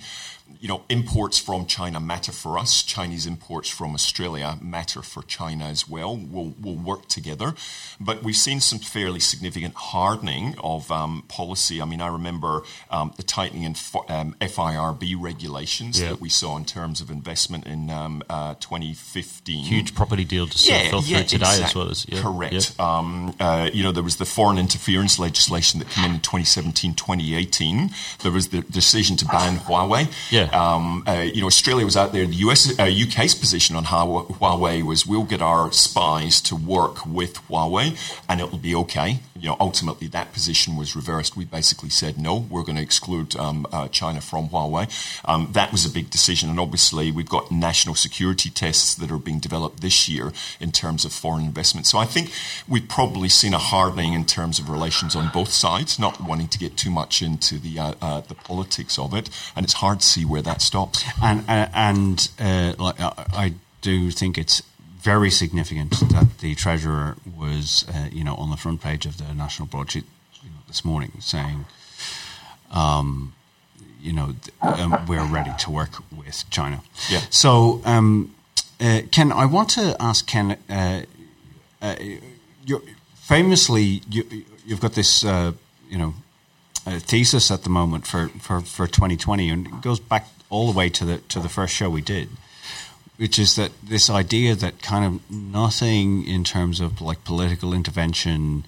[0.63, 2.83] you know, imports from China matter for us.
[2.83, 6.15] Chinese imports from Australia matter for China as well.
[6.15, 7.53] We'll, we'll work together.
[7.99, 11.81] But we've seen some fairly significant hardening of um, policy.
[11.81, 13.75] I mean, I remember um, the tightening in
[14.07, 16.11] um, FIRB regulations yeah.
[16.11, 19.65] that we saw in terms of investment in um, uh, 2015.
[19.65, 21.65] Huge property deal to yeah, fell through yeah, today exactly.
[21.65, 21.89] as well.
[21.89, 22.79] As, yeah, Correct.
[22.79, 26.93] Um, uh, you know, there was the foreign interference legislation that came in in 2017,
[26.93, 27.89] 2018.
[28.21, 30.09] There was the decision to ban Huawei.
[30.31, 30.51] Yeah.
[30.53, 32.25] Um, uh, you know, Australia was out there.
[32.25, 37.35] The US, uh, UK's position on Huawei was, we'll get our spies to work with
[37.47, 37.97] Huawei,
[38.29, 39.19] and it'll be okay.
[39.43, 41.35] You know, ultimately that position was reversed.
[41.35, 44.87] We basically said no, we're going to exclude um, uh, China from Huawei.
[45.25, 49.17] Um, that was a big decision, and obviously we've got national security tests that are
[49.19, 50.31] being developed this year
[50.61, 51.87] in terms of foreign investment.
[51.87, 52.31] So I think
[52.69, 55.99] we've probably seen a hardening in terms of relations on both sides.
[55.99, 59.65] Not wanting to get too much into the uh, uh, the politics of it, and
[59.65, 61.03] it's hard to see where that stops.
[61.21, 64.63] And uh, and uh, like I do think it's
[65.03, 69.33] very significant that the treasurer was, uh, you know, on the front page of the
[69.33, 70.05] national broadsheet
[70.41, 71.65] you know, this morning saying,
[72.71, 73.33] um,
[74.01, 76.81] you know, um, we're ready to work with China.
[77.09, 77.19] Yeah.
[77.29, 78.33] So, um,
[78.79, 80.57] uh, Ken, I want to ask Ken.
[80.69, 81.01] Uh,
[81.81, 81.95] uh
[83.15, 85.51] famously, you, have got this, uh,
[85.89, 86.13] you know,
[86.85, 90.89] thesis at the moment for, for, for 2020, and it goes back all the way
[90.89, 92.29] to the to the first show we did,
[93.23, 98.65] which is that this idea that kind of nothing in terms of like political intervention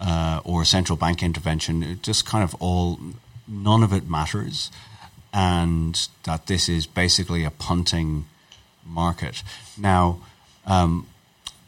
[0.00, 2.98] uh, or central bank intervention, it just kind of all
[3.46, 4.72] none of it matters,
[5.32, 8.26] and that this is basically a punting
[8.84, 9.44] market.
[9.78, 10.18] Now.
[10.66, 11.06] Um,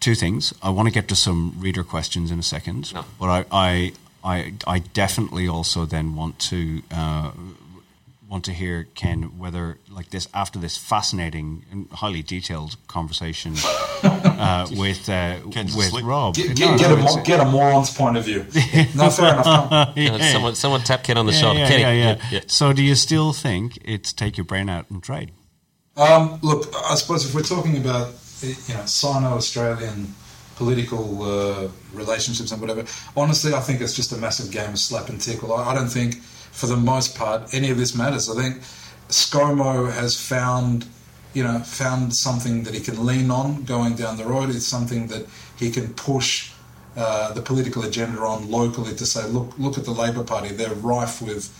[0.01, 0.53] two things.
[0.63, 3.05] I want to get to some reader questions in a second, no.
[3.19, 7.31] but I, I, I, I, definitely also then want to uh,
[8.29, 13.55] want to hear Ken whether like this after this fascinating and highly detailed conversation
[14.03, 16.35] uh, with uh, with Rob.
[16.35, 18.41] Get, get, no, get, no, a, get, a, moron's point of view.
[18.95, 19.93] no, fair enough.
[19.97, 20.33] yeah.
[20.33, 21.61] someone someone tap Ken on the yeah, shoulder.
[21.61, 22.41] Yeah, Kenny, yeah, yeah.
[22.47, 25.33] So do you still think it's take your brain out and trade?
[25.97, 28.09] Um, look, I suppose if we're talking about
[28.43, 30.13] you know Sino-Australian
[30.57, 32.85] political uh, relationships and whatever,
[33.17, 35.53] honestly, I think it's just a massive game of slap and tickle.
[35.53, 36.17] I, I don't think
[36.55, 38.31] for the most part, any of this matters.
[38.31, 38.63] I think
[39.09, 40.87] ScoMo has found,
[41.35, 44.51] you know, found something that he can lean on going down the road.
[44.51, 45.27] It's something that
[45.59, 46.53] he can push
[46.97, 50.51] uh, the political agenda on locally to say, look, look at the Labor Party.
[50.51, 51.53] They're rife with,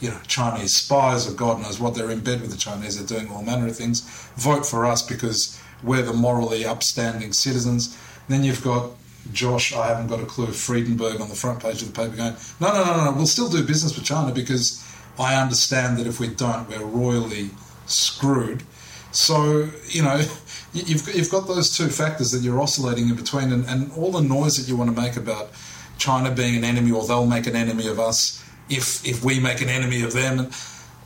[0.00, 1.94] you know, Chinese spies or God knows what.
[1.94, 2.98] They're in bed with the Chinese.
[2.98, 4.02] They're doing all manner of things.
[4.36, 7.96] Vote for us because we're the morally upstanding citizens.
[8.28, 8.90] Then you've got
[9.32, 12.34] Josh, I haven't got a clue, Frydenberg on the front page of the paper going,
[12.60, 14.84] no, no, no, no, we'll still do business with China because
[15.18, 17.50] I understand that if we don't, we're royally
[17.86, 18.64] screwed.
[19.12, 20.16] So, you know,
[20.72, 24.22] you've, you've got those two factors that you're oscillating in between, and, and all the
[24.22, 25.50] noise that you want to make about
[25.98, 29.60] China being an enemy or they'll make an enemy of us if, if we make
[29.60, 30.50] an enemy of them.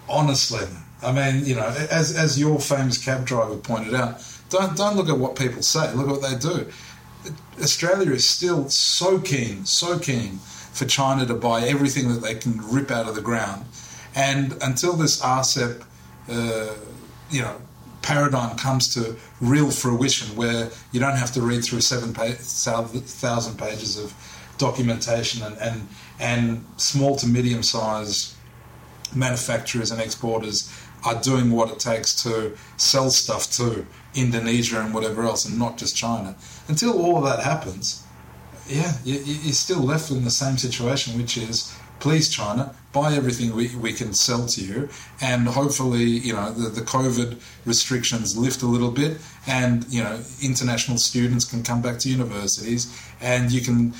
[0.09, 0.67] Honestly,
[1.03, 5.09] I mean, you know, as, as your famous cab driver pointed out, don't, don't look
[5.09, 6.71] at what people say, look at what they do.
[7.61, 10.39] Australia is still so keen, so keen
[10.73, 13.65] for China to buy everything that they can rip out of the ground.
[14.15, 15.85] And until this RCEP,
[16.29, 16.75] uh,
[17.31, 17.57] you know,
[18.03, 23.99] paradigm comes to real fruition, where you don't have to read through seven thousand pages
[23.99, 24.15] of
[24.59, 25.89] documentation, and, and
[26.19, 28.35] and small to medium sized
[29.15, 30.73] manufacturers and exporters
[31.05, 35.77] are doing what it takes to sell stuff to Indonesia and whatever else, and not
[35.77, 36.35] just China.
[36.69, 38.05] Until all of that happens,
[38.67, 43.55] yeah, you, you're still left in the same situation, which is please China, buy everything
[43.55, 44.89] we, we can sell to you,
[45.21, 50.21] and hopefully, you know, the, the COVID restrictions lift a little bit, and you know,
[50.43, 53.95] international students can come back to universities, and you can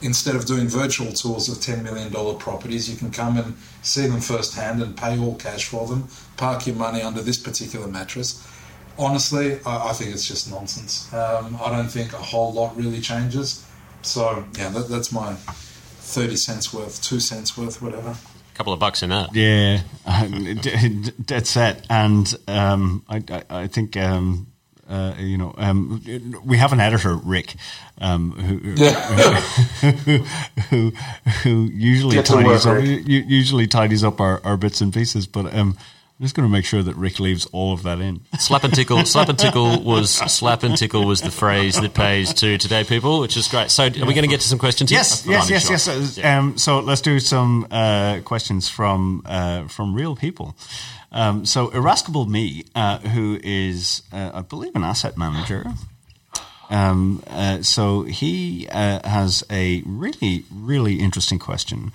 [0.00, 4.20] instead of doing virtual tours of $10 million properties, you can come and see them
[4.20, 8.44] firsthand and pay all cash for them, park your money under this particular mattress.
[8.98, 11.12] Honestly, I, I think it's just nonsense.
[11.12, 13.66] Um, I don't think a whole lot really changes.
[14.02, 18.10] So, yeah, that, that's my 30 cents worth, 2 cents worth, whatever.
[18.10, 19.34] A couple of bucks in that.
[19.34, 19.82] Yeah,
[21.24, 21.86] dead set.
[21.88, 24.52] And um, I, I, I, think um,
[24.88, 26.02] uh, you know, um,
[26.44, 27.54] we have an editor, Rick,
[27.98, 29.40] um, who, yeah.
[29.40, 30.18] who,
[30.68, 30.90] who,
[31.42, 35.78] who, usually Get tidies up, usually tidies up our, our bits and pieces, but um,
[36.18, 38.20] I'm just going to make sure that Rick leaves all of that in.
[38.38, 42.32] Slap and tickle, slap and tickle was slap and tickle was the phrase that pays
[42.34, 43.70] to today, people, which is great.
[43.70, 44.92] So, are we going to get to some questions?
[44.92, 45.86] Yes, yes, yes, yes.
[45.86, 46.24] yes.
[46.24, 50.54] Um, so, let's do some uh, questions from uh, from real people.
[51.12, 55.66] Um, so Irascible Me, uh, who is, uh, I believe, an asset manager.
[56.70, 61.92] Um, uh, so he uh, has a really, really interesting question,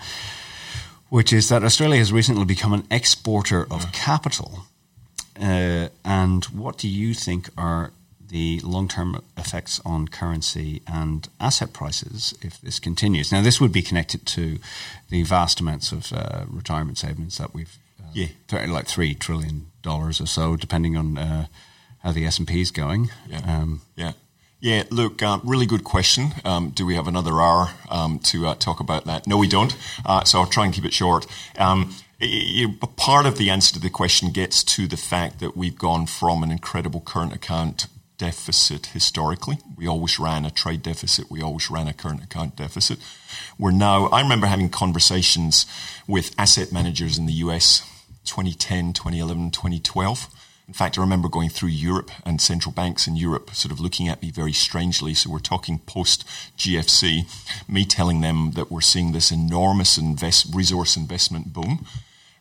[1.09, 4.65] which is that Australia has recently become an exporter of capital.
[5.39, 7.91] Uh, and what do you think are
[8.29, 13.31] the long term effects on currency and asset prices if this continues?
[13.31, 14.57] Now, this would be connected to
[15.09, 17.77] the vast amounts of uh, retirement savings that we've
[18.13, 21.45] yeah, th- like three trillion dollars or so, depending on uh,
[21.99, 23.09] how the S and P is going.
[23.27, 24.13] Yeah, um, yeah,
[24.59, 24.83] yeah.
[24.89, 26.33] Look, uh, really good question.
[26.43, 29.27] Um, do we have another hour um, to uh, talk about that?
[29.27, 29.75] No, we don't.
[30.05, 31.27] Uh, so I'll try and keep it short.
[31.57, 31.93] Um,
[32.95, 36.41] part of the answer to the question gets to the fact that we've gone from
[36.41, 37.87] an incredible current account
[38.17, 39.59] deficit historically.
[39.75, 41.29] We always ran a trade deficit.
[41.29, 42.97] We always ran a current account deficit.
[43.59, 45.67] We're now, I remember having conversations
[46.07, 47.81] with asset managers in the US
[48.25, 50.27] 2010, 2011, 2012.
[50.67, 54.09] In fact, I remember going through Europe and central banks in Europe sort of looking
[54.09, 55.13] at me very strangely.
[55.13, 56.25] So we're talking post
[56.57, 57.23] GFC,
[57.69, 61.85] me telling them that we're seeing this enormous invest, resource investment boom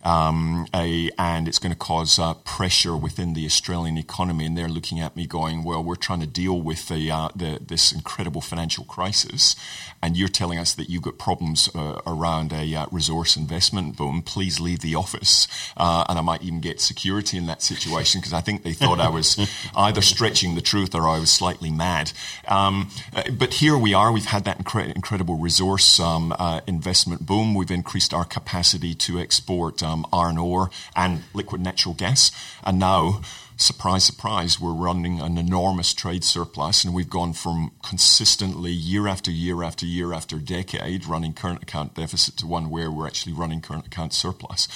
[0.06, 4.46] um, a, and it's going to cause uh, pressure within the Australian economy.
[4.46, 7.58] And they're looking at me going, "Well, we're trying to deal with the, uh, the
[7.66, 9.56] this incredible financial crisis,
[10.00, 14.22] and you're telling us that you've got problems uh, around a uh, resource investment boom.
[14.22, 18.32] Please leave the office." Uh, and I might even get security in that situation because
[18.32, 19.36] I think they thought I was
[19.76, 22.12] either stretching the truth or I was slightly mad.
[22.46, 24.12] Um, uh, but here we are.
[24.12, 26.32] We've had that incre- incredible resource um,
[26.68, 27.54] investment boom.
[27.54, 29.82] We've increased our capacity to export.
[29.96, 32.30] Um, iron ore and liquid natural gas.
[32.62, 33.22] And now,
[33.56, 39.30] surprise, surprise, we're running an enormous trade surplus, and we've gone from consistently year after
[39.30, 43.60] year after year after decade running current account deficit to one where we're actually running
[43.60, 44.68] current account surplus.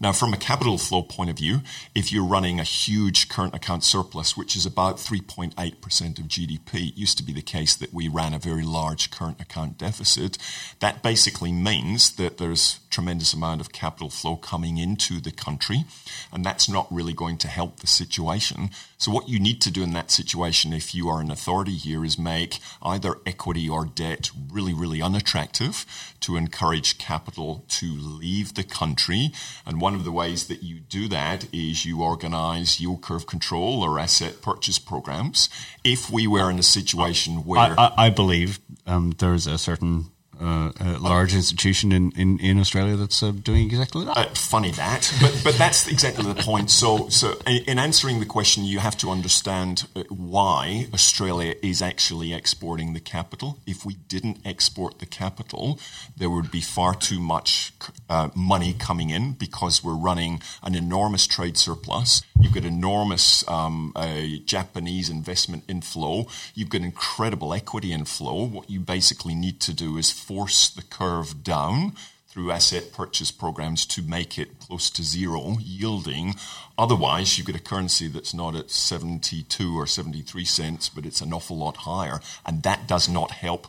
[0.00, 3.82] Now, from a capital flow point of view, if you're running a huge current account
[3.82, 5.54] surplus, which is about 3.8%
[6.18, 9.40] of GDP, it used to be the case that we ran a very large current
[9.40, 10.38] account deficit.
[10.78, 15.84] That basically means that there's tremendous amount of capital flow coming into the country,
[16.32, 18.70] and that's not really going to help the situation.
[18.98, 22.04] So, what you need to do in that situation, if you are an authority here,
[22.04, 25.84] is make either equity or debt really, really unattractive
[26.20, 29.30] to encourage capital to leave the country.
[29.66, 33.82] And one of the ways that you do that is you organize yield curve control
[33.82, 35.48] or asset purchase programs.
[35.84, 37.60] If we were in a situation where.
[37.60, 40.10] I, I, I believe um, there's a certain
[40.40, 44.16] uh, a large institution in, in, in Australia that's uh, doing exactly that.
[44.16, 46.70] Uh, funny that, but but that's exactly the point.
[46.70, 52.32] So so in answering the question, you have to understand uh, why Australia is actually
[52.32, 53.58] exporting the capital.
[53.66, 55.80] If we didn't export the capital,
[56.16, 57.72] there would be far too much
[58.08, 62.22] uh, money coming in because we're running an enormous trade surplus.
[62.40, 63.92] You've got enormous um,
[64.44, 66.26] Japanese investment inflow.
[66.54, 68.44] You've got incredible equity inflow.
[68.44, 71.94] What you basically need to do is force the curve down
[72.28, 76.34] through asset purchase programs to make it close to zero yielding.
[76.76, 81.32] Otherwise, you get a currency that's not at 72 or 73 cents, but it's an
[81.32, 82.20] awful lot higher.
[82.46, 83.66] And that does not help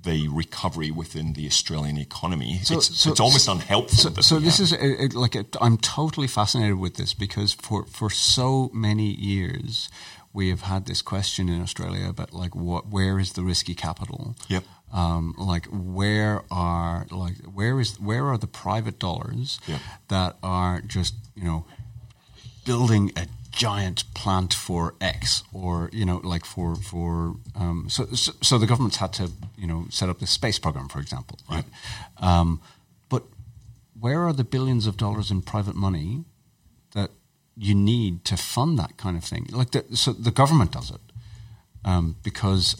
[0.00, 2.60] the recovery within the Australian economy.
[2.62, 4.12] So, it's, so, it's almost unhelpful.
[4.12, 4.64] So, so this have.
[4.64, 9.10] is a, a, like a, I'm totally fascinated with this because for, for so many
[9.14, 9.88] years
[10.32, 14.36] we have had this question in Australia about like what where is the risky capital?
[14.48, 19.78] Yep um, like where are like where is where are the private dollars yeah.
[20.08, 21.66] that are just you know
[22.64, 23.26] building a
[23.58, 28.66] giant plant for X or you know like for for um, so, so, so the
[28.66, 31.64] government's had to you know set up the space program for example right
[32.18, 32.60] um,
[33.08, 33.24] but
[33.98, 36.24] where are the billions of dollars in private money
[36.92, 37.10] that
[37.56, 41.00] you need to fund that kind of thing like the, so the government does it
[41.84, 42.76] um, because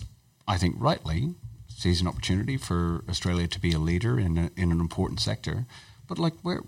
[0.46, 1.34] I think rightly
[1.68, 5.66] sees an opportunity for Australia to be a leader in a, in an important sector.
[6.08, 6.62] But like, where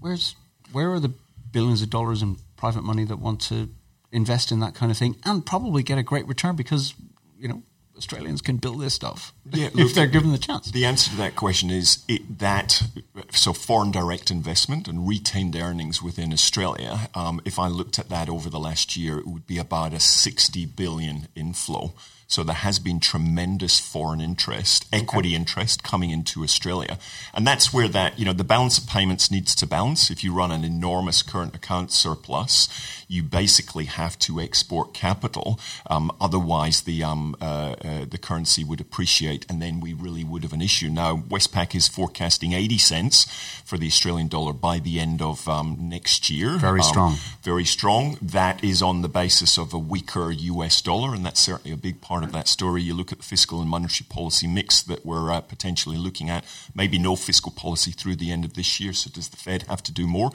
[0.00, 0.34] where's
[0.72, 1.12] where are the
[1.52, 2.36] billions of dollars in
[2.66, 3.68] private money that want to
[4.10, 6.94] invest in that kind of thing and probably get a great return because
[7.38, 7.62] you know
[7.96, 10.72] Australians can build this stuff Yeah, if they're given the chance.
[10.72, 12.82] The answer to that question is it, that
[13.30, 17.08] so foreign direct investment and retained earnings within Australia.
[17.14, 20.00] Um, if I looked at that over the last year, it would be about a
[20.00, 21.92] sixty billion inflow.
[22.28, 26.98] So there has been tremendous foreign interest, equity interest coming into Australia.
[27.32, 30.10] And that's where that, you know, the balance of payments needs to balance.
[30.10, 32.68] If you run an enormous current account surplus,
[33.08, 35.60] you basically have to export capital.
[35.88, 40.42] Um, otherwise, the, um, uh, uh, the currency would appreciate and then we really would
[40.42, 40.88] have an issue.
[40.88, 43.24] Now, Westpac is forecasting 80 cents
[43.64, 46.56] for the Australian dollar by the end of um, next year.
[46.58, 47.16] Very Um, strong.
[47.42, 48.18] very strong.
[48.20, 52.00] That is on the basis of a weaker US dollar, and that's certainly a big
[52.00, 52.82] part of that story.
[52.82, 56.44] You look at the fiscal and monetary policy mix that we're uh, potentially looking at.
[56.74, 58.92] Maybe no fiscal policy through the end of this year.
[58.92, 60.30] So does the Fed have to do more?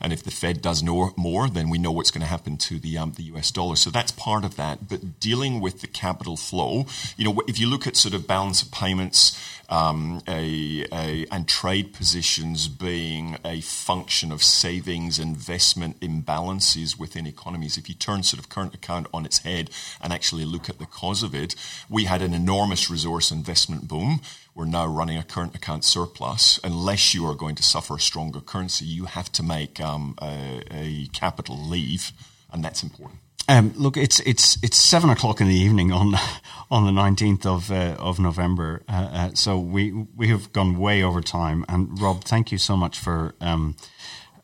[0.00, 2.78] And if the Fed does no more, then we know what's going to happen to
[2.78, 3.76] the um, the US dollar.
[3.76, 4.88] So that's part of that.
[4.88, 8.62] But dealing with the capital flow, you know, if you look at sort of balance
[8.62, 9.38] of payments
[9.68, 17.76] um, a, a, and trade positions being a function of savings, investment imbalances within economies.
[17.76, 20.86] If you turn sort of current account on its head and actually look at the
[20.86, 21.54] cause of it,
[21.88, 24.20] we had an enormous resource investment boom.
[24.54, 26.58] We're now running a current account surplus.
[26.64, 30.62] Unless you are going to suffer a stronger currency, you have to make um, a,
[30.70, 32.12] a capital leave,
[32.50, 33.20] and that's important.
[33.48, 36.14] Um, look, it's it's it's seven o'clock in the evening on
[36.70, 38.82] on the nineteenth of uh, of November.
[38.88, 41.64] Uh, uh, so we we have gone way over time.
[41.68, 43.74] And Rob, thank you so much for um,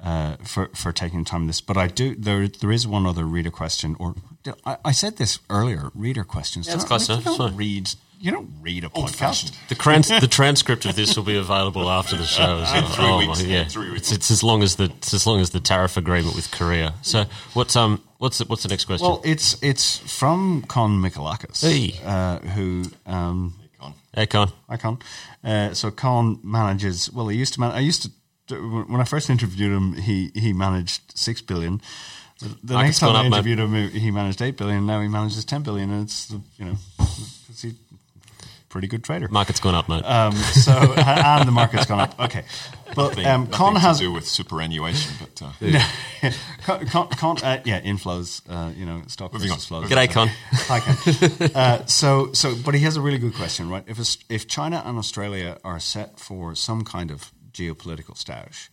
[0.00, 1.60] uh, for for taking time this.
[1.60, 4.14] But I do there there is one other reader question, or
[4.64, 5.90] I, I said this earlier.
[5.94, 6.66] Reader questions.
[6.66, 7.90] Yeah, it's Don't- close you enough, it's don't read.
[8.24, 8.96] You don't read a podcast.
[9.00, 9.52] Old-fashioned.
[9.68, 12.60] The, trans- the transcript of this will be available after the show.
[12.64, 12.88] as well.
[12.88, 14.00] Three Oh, weeks, yeah, yeah, three weeks.
[14.10, 16.94] It's, it's as long as the it's as long as the tariff agreement with Korea.
[17.02, 19.06] So what's um what's the, what's the next question?
[19.06, 22.00] Well, it's it's from Con Michalakis, Hey.
[22.02, 23.92] uh, who um, Con.
[24.14, 24.50] hey, Con.
[24.70, 24.98] I Con.
[25.44, 27.12] Uh, so Con manages.
[27.12, 27.72] Well, he used to man.
[27.72, 28.08] I used
[28.48, 28.54] to
[28.88, 29.92] when I first interviewed him.
[29.94, 31.82] He he managed six billion.
[32.40, 34.86] The, the next time gone I up, interviewed him, he managed eight billion.
[34.86, 36.76] Now he manages ten billion, and it's you know,
[37.48, 37.70] it's a
[38.74, 39.28] pretty good trader.
[39.28, 40.04] Market's gone up, mate.
[40.04, 42.18] Um, so and the market's gone up.
[42.18, 42.42] Okay,
[42.96, 46.32] but um, Con has to do with superannuation, but uh,
[46.64, 48.42] Con, Con, Con, uh, yeah inflows.
[48.48, 49.58] Uh, you know, stock Moving on.
[49.58, 49.88] flows.
[49.88, 50.28] G'day, Con.
[50.68, 51.50] Hi, Ken.
[51.54, 53.84] Uh, so, so, but he has a really good question, right?
[53.86, 53.98] If
[54.28, 58.70] if China and Australia are set for some kind of geopolitical stoush,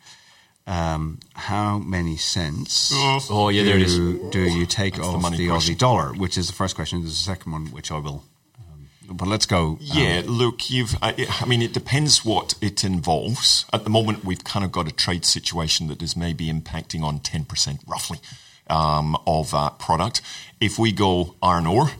[0.65, 2.91] um, how many cents?
[3.29, 3.97] Oh, yeah, there it is.
[3.97, 6.11] do, do you take That's the off the, money Aussie dollar?
[6.13, 7.01] Which is the first question.
[7.01, 8.23] There's a second one, which I will.
[9.11, 9.71] Um, but let's go.
[9.71, 10.95] um, Yeah, look, you've.
[11.01, 13.65] I, I mean, it depends what it involves.
[13.73, 17.19] At the moment, we've kind of got a trade situation that is maybe impacting on
[17.19, 18.19] ten percent, roughly,
[18.67, 20.21] um, of uh, product.
[20.59, 21.91] If we go iron ore,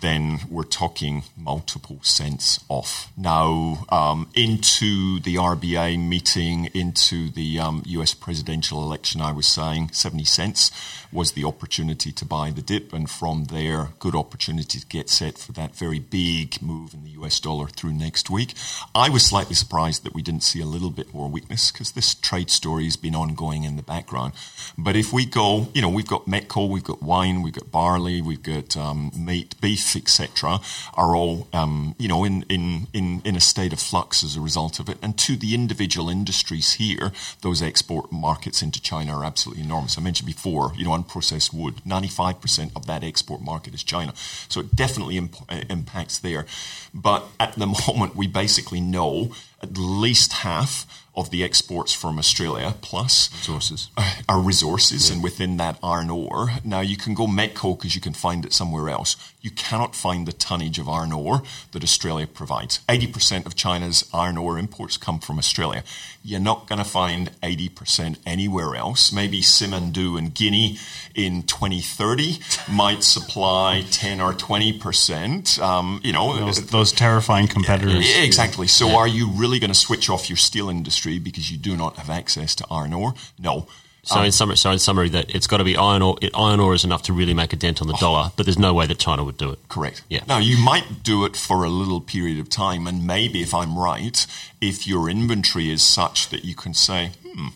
[0.00, 3.10] then we're talking multiple cents off.
[3.16, 9.90] Now, um, into the RBA meeting, into the um, US presidential election, I was saying
[9.92, 10.70] 70 cents
[11.12, 15.36] was the opportunity to buy the dip, and from there, good opportunity to get set
[15.36, 18.54] for that very big move in the US dollar through next week.
[18.94, 22.14] I was slightly surprised that we didn't see a little bit more weakness because this
[22.14, 24.32] trade story has been ongoing in the background.
[24.78, 27.70] But if we go, you know, we've got met coal, we've got wine, we've got
[27.70, 30.60] barley, we've got um, meat, beef, etc.,
[30.94, 34.40] are all, um, you know, in, in, in, in a state of flux as a
[34.40, 34.98] result of it.
[35.02, 37.12] And to the individual industries here,
[37.42, 39.98] those export markets into China are absolutely enormous.
[39.98, 44.14] I mentioned before, you know, unprocessed wood, 95% of that export market is China.
[44.48, 46.46] So it definitely imp- uh, impacts there.
[46.94, 52.74] But at the moment, we basically know at least half of the exports from Australia
[52.80, 53.90] plus Resources.
[54.28, 56.50] are resources, and within that iron ore.
[56.64, 59.16] Now you can go met coal because you can find it somewhere else.
[59.42, 62.80] You cannot find the tonnage of iron ore that Australia provides.
[62.88, 65.82] Eighty percent of China's iron ore imports come from Australia.
[66.22, 69.12] You're not going to find eighty percent anywhere else.
[69.12, 70.78] Maybe Simandou and Guinea
[71.14, 72.38] in 2030
[72.70, 75.58] might supply ten or twenty percent.
[75.58, 78.08] Um, you know, those, those terrifying competitors.
[78.08, 78.68] yeah, exactly.
[78.68, 81.96] So, are you really going to switch off your steel industry because you do not
[81.96, 83.14] have access to iron ore?
[83.38, 83.66] No.
[84.04, 86.18] So Um, in summary, so in summary, that it's got to be iron ore.
[86.20, 88.58] It, iron ore is enough to really make a dent on the dollar, but there's
[88.58, 89.60] no way that China would do it.
[89.68, 90.02] Correct.
[90.08, 90.22] Yeah.
[90.26, 93.78] Now, you might do it for a little period of time, and maybe if I'm
[93.78, 94.26] right,
[94.60, 97.48] if your inventory is such that you can say, hmm,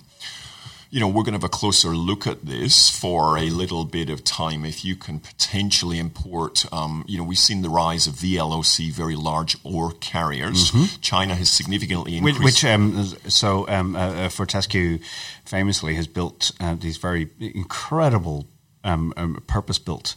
[0.91, 4.09] you know, we're going to have a closer look at this for a little bit
[4.09, 4.65] of time.
[4.65, 9.17] If you can potentially import, um, you know, we've seen the rise of VLOC, very
[9.17, 10.71] large ore carriers.
[10.71, 11.01] Mm-hmm.
[11.01, 12.63] China has significantly Which, increased.
[12.63, 14.99] which um, so um, uh, uh, Fortescue
[15.45, 18.47] famously has built uh, these very incredible
[18.85, 20.15] um, um, purpose-built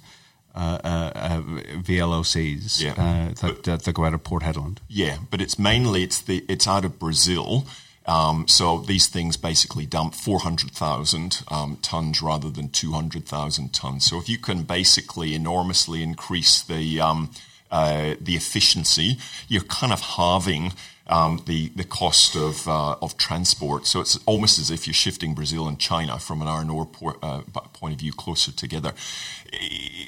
[0.55, 1.41] uh, uh, uh,
[1.81, 2.91] VLOCs Yeah.
[2.91, 4.77] uh, that, that, that go out of Port Hedland.
[4.87, 7.65] Yeah, but it's mainly it's the it's out of Brazil.
[8.09, 14.05] Um, so these things basically dump 400,000 um, tons rather than 200,000 tons.
[14.09, 17.29] So if you can basically enormously increase the um,
[17.71, 20.73] uh, the efficiency, you're kind of halving
[21.05, 23.85] um, the the cost of uh, of transport.
[23.85, 27.17] So it's almost as if you're shifting Brazil and China from an iron ore por-
[27.21, 27.41] uh,
[27.73, 28.93] point of view closer together.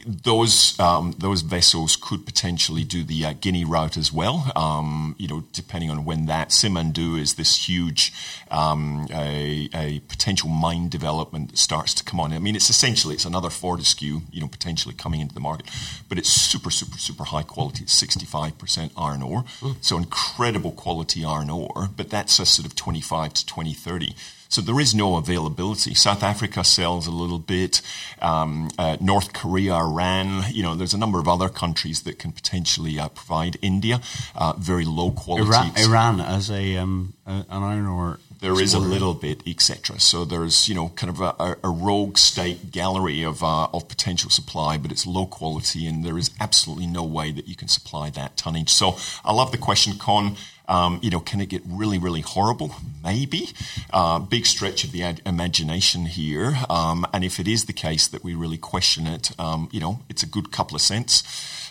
[0.05, 4.51] Those um, those vessels could potentially do the uh, Guinea route as well.
[4.55, 8.11] Um, you know, depending on when that Simandou is this huge
[8.49, 12.33] um, a, a potential mine development that starts to come on.
[12.33, 15.69] I mean, it's essentially it's another Fortescue, you know, potentially coming into the market,
[16.09, 17.83] but it's super super super high quality.
[17.83, 19.45] It's sixty five percent iron ore,
[19.81, 21.89] so incredible quality iron ore.
[21.95, 24.15] But that's a sort of twenty five to twenty thirty.
[24.51, 25.93] So there is no availability.
[25.95, 27.81] South Africa sells a little bit.
[28.21, 30.43] Um, uh, North Korea, Iran.
[30.51, 33.57] You know, there's a number of other countries that can potentially uh, provide.
[33.61, 34.01] India,
[34.35, 35.47] uh, very low quality.
[35.47, 38.19] Iran, Iran as a um, an iron ore.
[38.41, 39.99] There is a little bit, etc.
[39.99, 43.87] So there's, you know, kind of a, a- a rogue state gallery of uh, of
[43.87, 47.67] potential supply, but it's low quality, and there is absolutely no way that you can
[47.67, 48.71] supply that tonnage.
[48.71, 50.35] So I love the question, Con.
[50.67, 52.75] Um, you know, can it get really, really horrible?
[53.03, 53.49] Maybe.
[53.91, 56.57] Uh, big stretch of the ad- imagination here.
[56.69, 59.99] Um, and if it is the case that we really question it, um, you know,
[60.09, 61.23] it's a good couple of cents.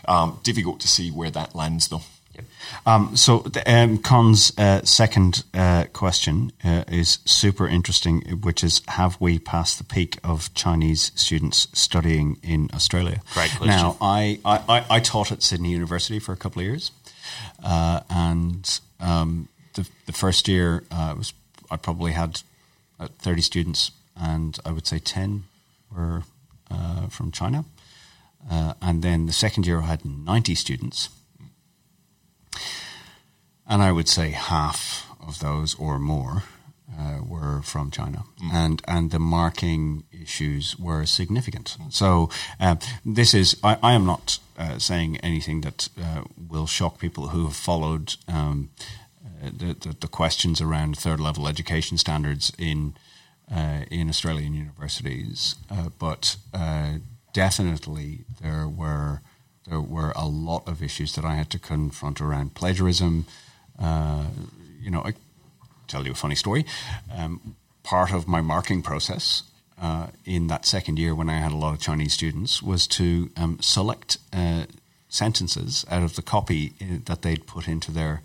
[0.07, 2.03] Um, difficult to see where that lands, though.
[2.87, 8.83] Um, so, the, um, Con's uh, second uh, question uh, is super interesting, which is
[8.89, 13.21] Have we passed the peak of Chinese students studying in Australia?
[13.35, 13.69] Great question.
[13.69, 16.91] Now, I, I, I, I taught at Sydney University for a couple of years,
[17.62, 21.32] uh, and um, the, the first year uh, was
[21.70, 22.43] I probably had
[22.99, 25.45] uh, 30 students, and I would say 10
[25.95, 26.24] were
[26.70, 27.65] uh, from China.
[28.51, 31.09] Uh, and then the second year I had 90 students.
[33.66, 36.45] And I would say half of those or more
[36.99, 41.77] uh, were from China, and and the marking issues were significant.
[41.91, 46.99] So uh, this is I, I am not uh, saying anything that uh, will shock
[46.99, 48.71] people who have followed um,
[49.25, 52.95] uh, the, the the questions around third level education standards in
[53.51, 56.95] uh, in Australian universities, uh, but uh,
[57.33, 59.23] definitely there were
[59.69, 63.27] there were a lot of issues that I had to confront around plagiarism.
[63.79, 64.27] Uh,
[64.81, 65.15] you know, I
[65.91, 66.65] tell you a funny story.
[67.17, 69.43] Um, part of my marking process
[69.81, 73.31] uh, in that second year, when I had a lot of Chinese students, was to
[73.37, 74.65] um, select uh,
[75.09, 78.23] sentences out of the copy uh, that they'd put into their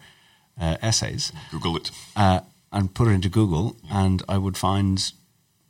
[0.60, 1.92] uh, essays Google it.
[2.16, 5.00] uh, and put it into Google, and I would find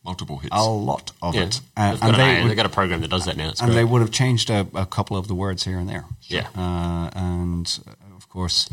[0.04, 0.56] Multiple hits.
[0.56, 1.44] a lot of Yeah.
[1.44, 1.62] it.
[1.78, 3.50] Uh, they've, got and an they would- they've got a program that does that now.
[3.50, 3.76] It's and great.
[3.78, 6.06] they would have changed a, a couple of the words here and there.
[6.24, 6.48] Yeah.
[6.56, 8.70] Uh, and uh, of course,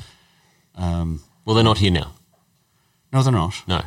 [0.75, 2.13] um, well, they're not here now.
[3.13, 3.55] No, they're not.
[3.67, 3.83] No.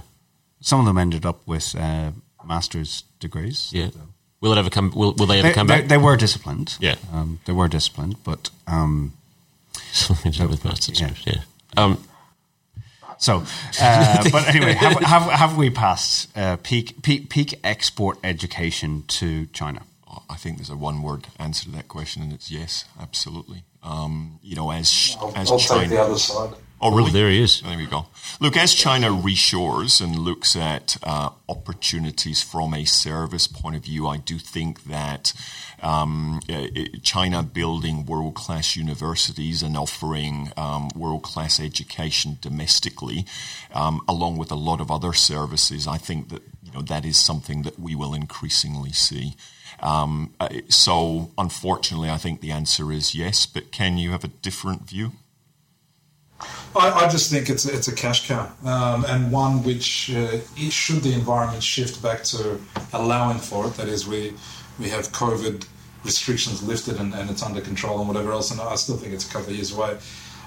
[0.61, 2.11] Some of them ended up with uh,
[2.45, 3.69] master's degrees.
[3.73, 3.89] Yeah.
[4.41, 4.91] Will it ever come?
[4.91, 5.89] Will, will they ever They, come they, back?
[5.89, 6.77] they were disciplined.
[6.79, 6.95] Yeah.
[7.13, 9.13] Um, they were disciplined, but um,
[9.91, 10.99] Something to do with masters.
[10.99, 11.11] Yeah.
[11.25, 11.41] Yeah.
[11.77, 12.03] Um,
[13.17, 13.43] so.
[13.81, 19.45] Uh, but anyway, have, have, have we passed uh, peak, peak peak export education to
[19.47, 19.83] China?
[20.29, 23.63] I think there's a one-word answer to that question, and it's yes, absolutely.
[23.83, 25.81] Um, you know, as I'll, as I'll China.
[25.81, 26.53] take the other side.
[26.81, 27.11] Oh, really?
[27.11, 27.61] there he is.
[27.61, 28.07] There we go.
[28.39, 34.07] Look, as China reshores and looks at uh, opportunities from a service point of view,
[34.07, 35.33] I do think that
[35.81, 36.67] um, uh,
[37.01, 43.25] China building world class universities and offering um, world class education domestically,
[43.73, 47.17] um, along with a lot of other services, I think that you know that is
[47.17, 49.35] something that we will increasingly see.
[49.79, 53.45] Um, uh, so, unfortunately, I think the answer is yes.
[53.45, 55.11] But Ken, you have a different view?
[56.75, 60.39] I, I just think it's it's a cash cow, um, and one which uh,
[60.69, 62.59] should the environment shift back to
[62.93, 63.75] allowing for it.
[63.75, 64.33] That is, we
[64.79, 65.65] we have COVID
[66.03, 68.51] restrictions lifted and, and it's under control and whatever else.
[68.51, 69.97] And I still think it's a couple of years away.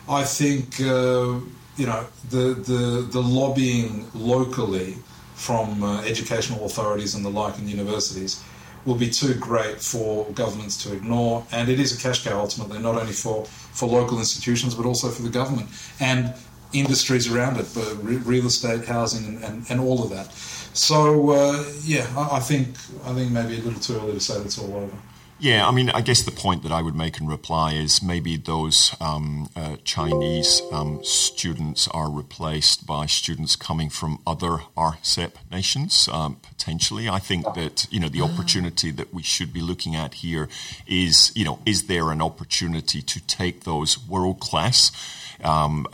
[0.09, 1.40] I think uh,
[1.77, 4.97] you know the the the lobbying locally
[5.35, 8.43] from uh, educational authorities and the like in universities
[8.89, 12.78] will be too great for governments to ignore, and it is a cash cow ultimately,
[12.78, 15.69] not only for, for local institutions but also for the government.
[16.01, 16.35] And
[16.73, 17.66] industries around it,
[18.02, 20.31] real estate, housing, and, and, and all of that.
[20.74, 22.69] So uh, yeah, I, I, think
[23.05, 24.97] I think maybe a little too early to say it's all over.
[25.40, 28.36] Yeah, I mean, I guess the point that I would make in reply is maybe
[28.36, 36.09] those um, uh, Chinese um, students are replaced by students coming from other RCEP nations,
[36.12, 37.09] um, potentially.
[37.09, 40.48] I think that, you know, the opportunity that we should be looking at here
[40.89, 44.90] is, you know, is there an opportunity to take those world class
[45.44, 45.86] um,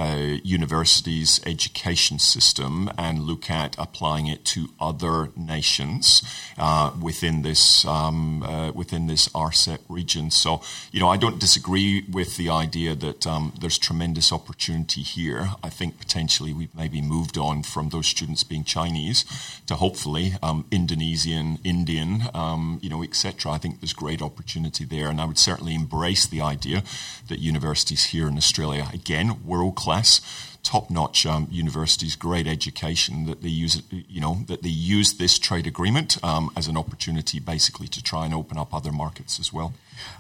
[0.43, 6.23] university's education system and look at applying it to other nations
[6.59, 10.31] uh, within this um, uh, within this RCEP region.
[10.31, 10.63] So,
[10.93, 15.51] you know, I don't disagree with the idea that um, there's tremendous opportunity here.
[15.63, 19.25] I think potentially we've maybe moved on from those students being Chinese
[19.67, 23.53] to hopefully um, Indonesian, Indian, um, you know, etc.
[23.53, 26.83] I think there's great opportunity there, and I would certainly embrace the idea
[27.29, 30.21] that universities here in Australia again world class,
[30.63, 33.27] top notch um, universities, great education.
[33.27, 37.39] That they use you know, that they use this trade agreement um, as an opportunity,
[37.39, 39.75] basically, to try and open up other markets as well.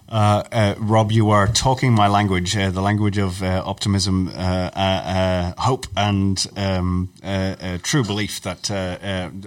[0.09, 4.31] Uh, uh, Rob, you are talking my language, uh, the language of uh, optimism, uh,
[4.31, 7.11] uh, hope, and um,
[7.82, 8.70] true belief that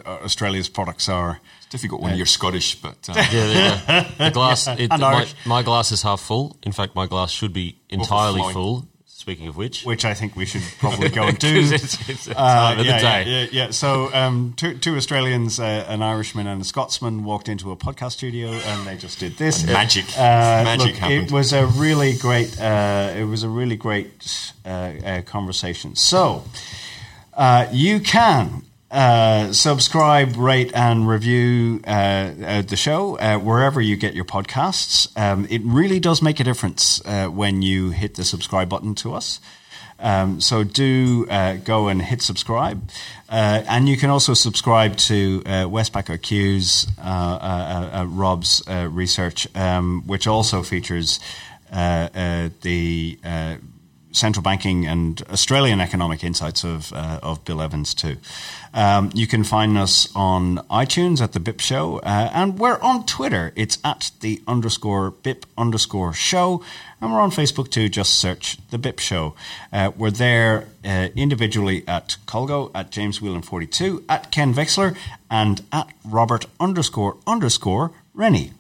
[0.06, 1.40] Australia's products are.
[1.58, 4.68] It's difficult when you're Scottish, but yeah, yeah, the glass.
[4.78, 6.56] It, my, my, glass is half full.
[6.64, 8.88] In fact, my glass should be entirely full.
[9.28, 11.54] Speaking of which, which I think we should probably go and do.
[11.54, 16.48] it's, it's uh, yeah, yeah, yeah, yeah, So, um, two, two Australians, uh, an Irishman
[16.48, 19.66] and a Scotsman, walked into a podcast studio and they just did this.
[19.66, 21.26] Magic, uh, magic look, happened.
[21.26, 22.58] It was a really great.
[22.58, 25.98] Uh, it was a really great uh, uh, conversation.
[25.98, 26.46] So,
[27.74, 34.14] you can uh, subscribe, rate, and review uh, uh, the show uh, wherever you get
[34.14, 35.10] your podcasts.
[35.20, 39.14] Um, it really does make a difference uh, when you hit the subscribe button to
[39.14, 39.42] us.
[40.00, 41.26] Um, so do
[41.66, 42.90] go and hit subscribe.
[43.30, 46.88] and you can also subscribe to Westpac IQ's,
[48.16, 51.20] Rob's research, um, which also features
[51.72, 53.18] the
[54.18, 58.18] central banking and Australian economic insights of uh, of Bill Evans too.
[58.74, 63.06] Um, you can find us on iTunes at the BIP Show, uh, and we're on
[63.06, 63.54] Twitter.
[63.56, 66.64] It's at the underscore BIP underscore Show,
[67.02, 67.90] and we're on Facebook too.
[67.90, 69.36] Just search the BIP Show.
[69.72, 74.98] Uh, we're there uh, individually at Colgo, at James Whelan forty two, at Ken Vexler,
[75.30, 78.52] and at Robert underscore underscore Rennie.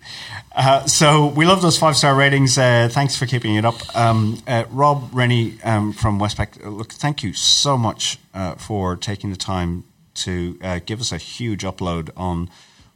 [0.55, 2.57] Uh, so we love those five star ratings.
[2.57, 3.75] Uh, thanks for keeping it up.
[3.95, 8.95] Um, uh, Rob Rennie um, from Westpac, uh, look, thank you so much uh, for
[8.95, 12.49] taking the time to uh, give us a huge upload on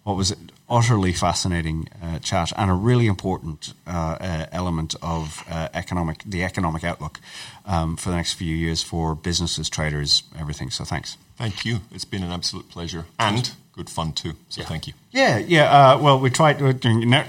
[0.04, 1.88] what was an utterly fascinating
[2.24, 5.44] chat and a really important element of
[5.74, 7.20] economic the economic outlook
[7.66, 10.72] um, for the next few years for businesses, traders, everything.
[10.72, 11.18] So thanks.
[11.38, 11.82] Thank you.
[11.92, 13.06] It's been an absolute pleasure.
[13.20, 13.52] And
[13.82, 14.34] good fun too.
[14.50, 14.68] So yeah.
[14.68, 14.94] thank you.
[15.10, 15.64] Yeah, yeah.
[15.64, 16.74] Uh, well, we try to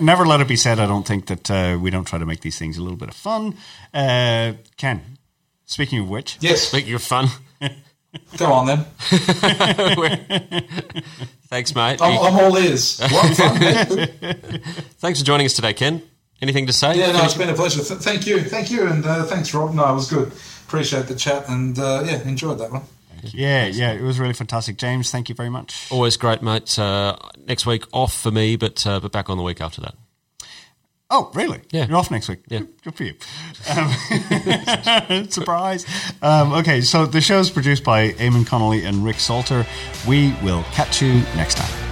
[0.00, 0.78] never let it be said.
[0.78, 3.08] I don't think that uh, we don't try to make these things a little bit
[3.08, 3.56] of fun.
[3.94, 5.00] Uh, Ken,
[5.64, 7.28] speaking of which, yes, speaking of fun.
[8.36, 8.84] Go on then.
[11.48, 12.02] Thanks, mate.
[12.02, 12.96] I'm, I'm all ears.
[14.98, 16.02] Thanks for joining us today, Ken.
[16.42, 16.98] Anything to say?
[16.98, 17.82] Yeah, no, it's been a pleasure.
[17.82, 19.72] Th- thank you, thank you, and uh, thanks, Rob.
[19.74, 20.30] No, it was good.
[20.66, 22.82] Appreciate the chat, and uh, yeah, enjoyed that one.
[23.32, 24.76] Yeah, yeah, it was really fantastic.
[24.76, 25.88] James, thank you very much.
[25.90, 26.78] Always great, mate.
[26.78, 27.16] Uh,
[27.46, 29.94] next week off for me, but uh, but back on the week after that.
[31.14, 31.60] Oh, really?
[31.70, 31.86] Yeah.
[31.86, 32.38] You're off next week?
[32.48, 32.60] Yeah.
[32.60, 33.14] Good, good for you.
[35.12, 35.84] Um, surprise.
[36.22, 39.66] Um, okay, so the show is produced by Eamon Connolly and Rick Salter.
[40.08, 41.91] We will catch you next time.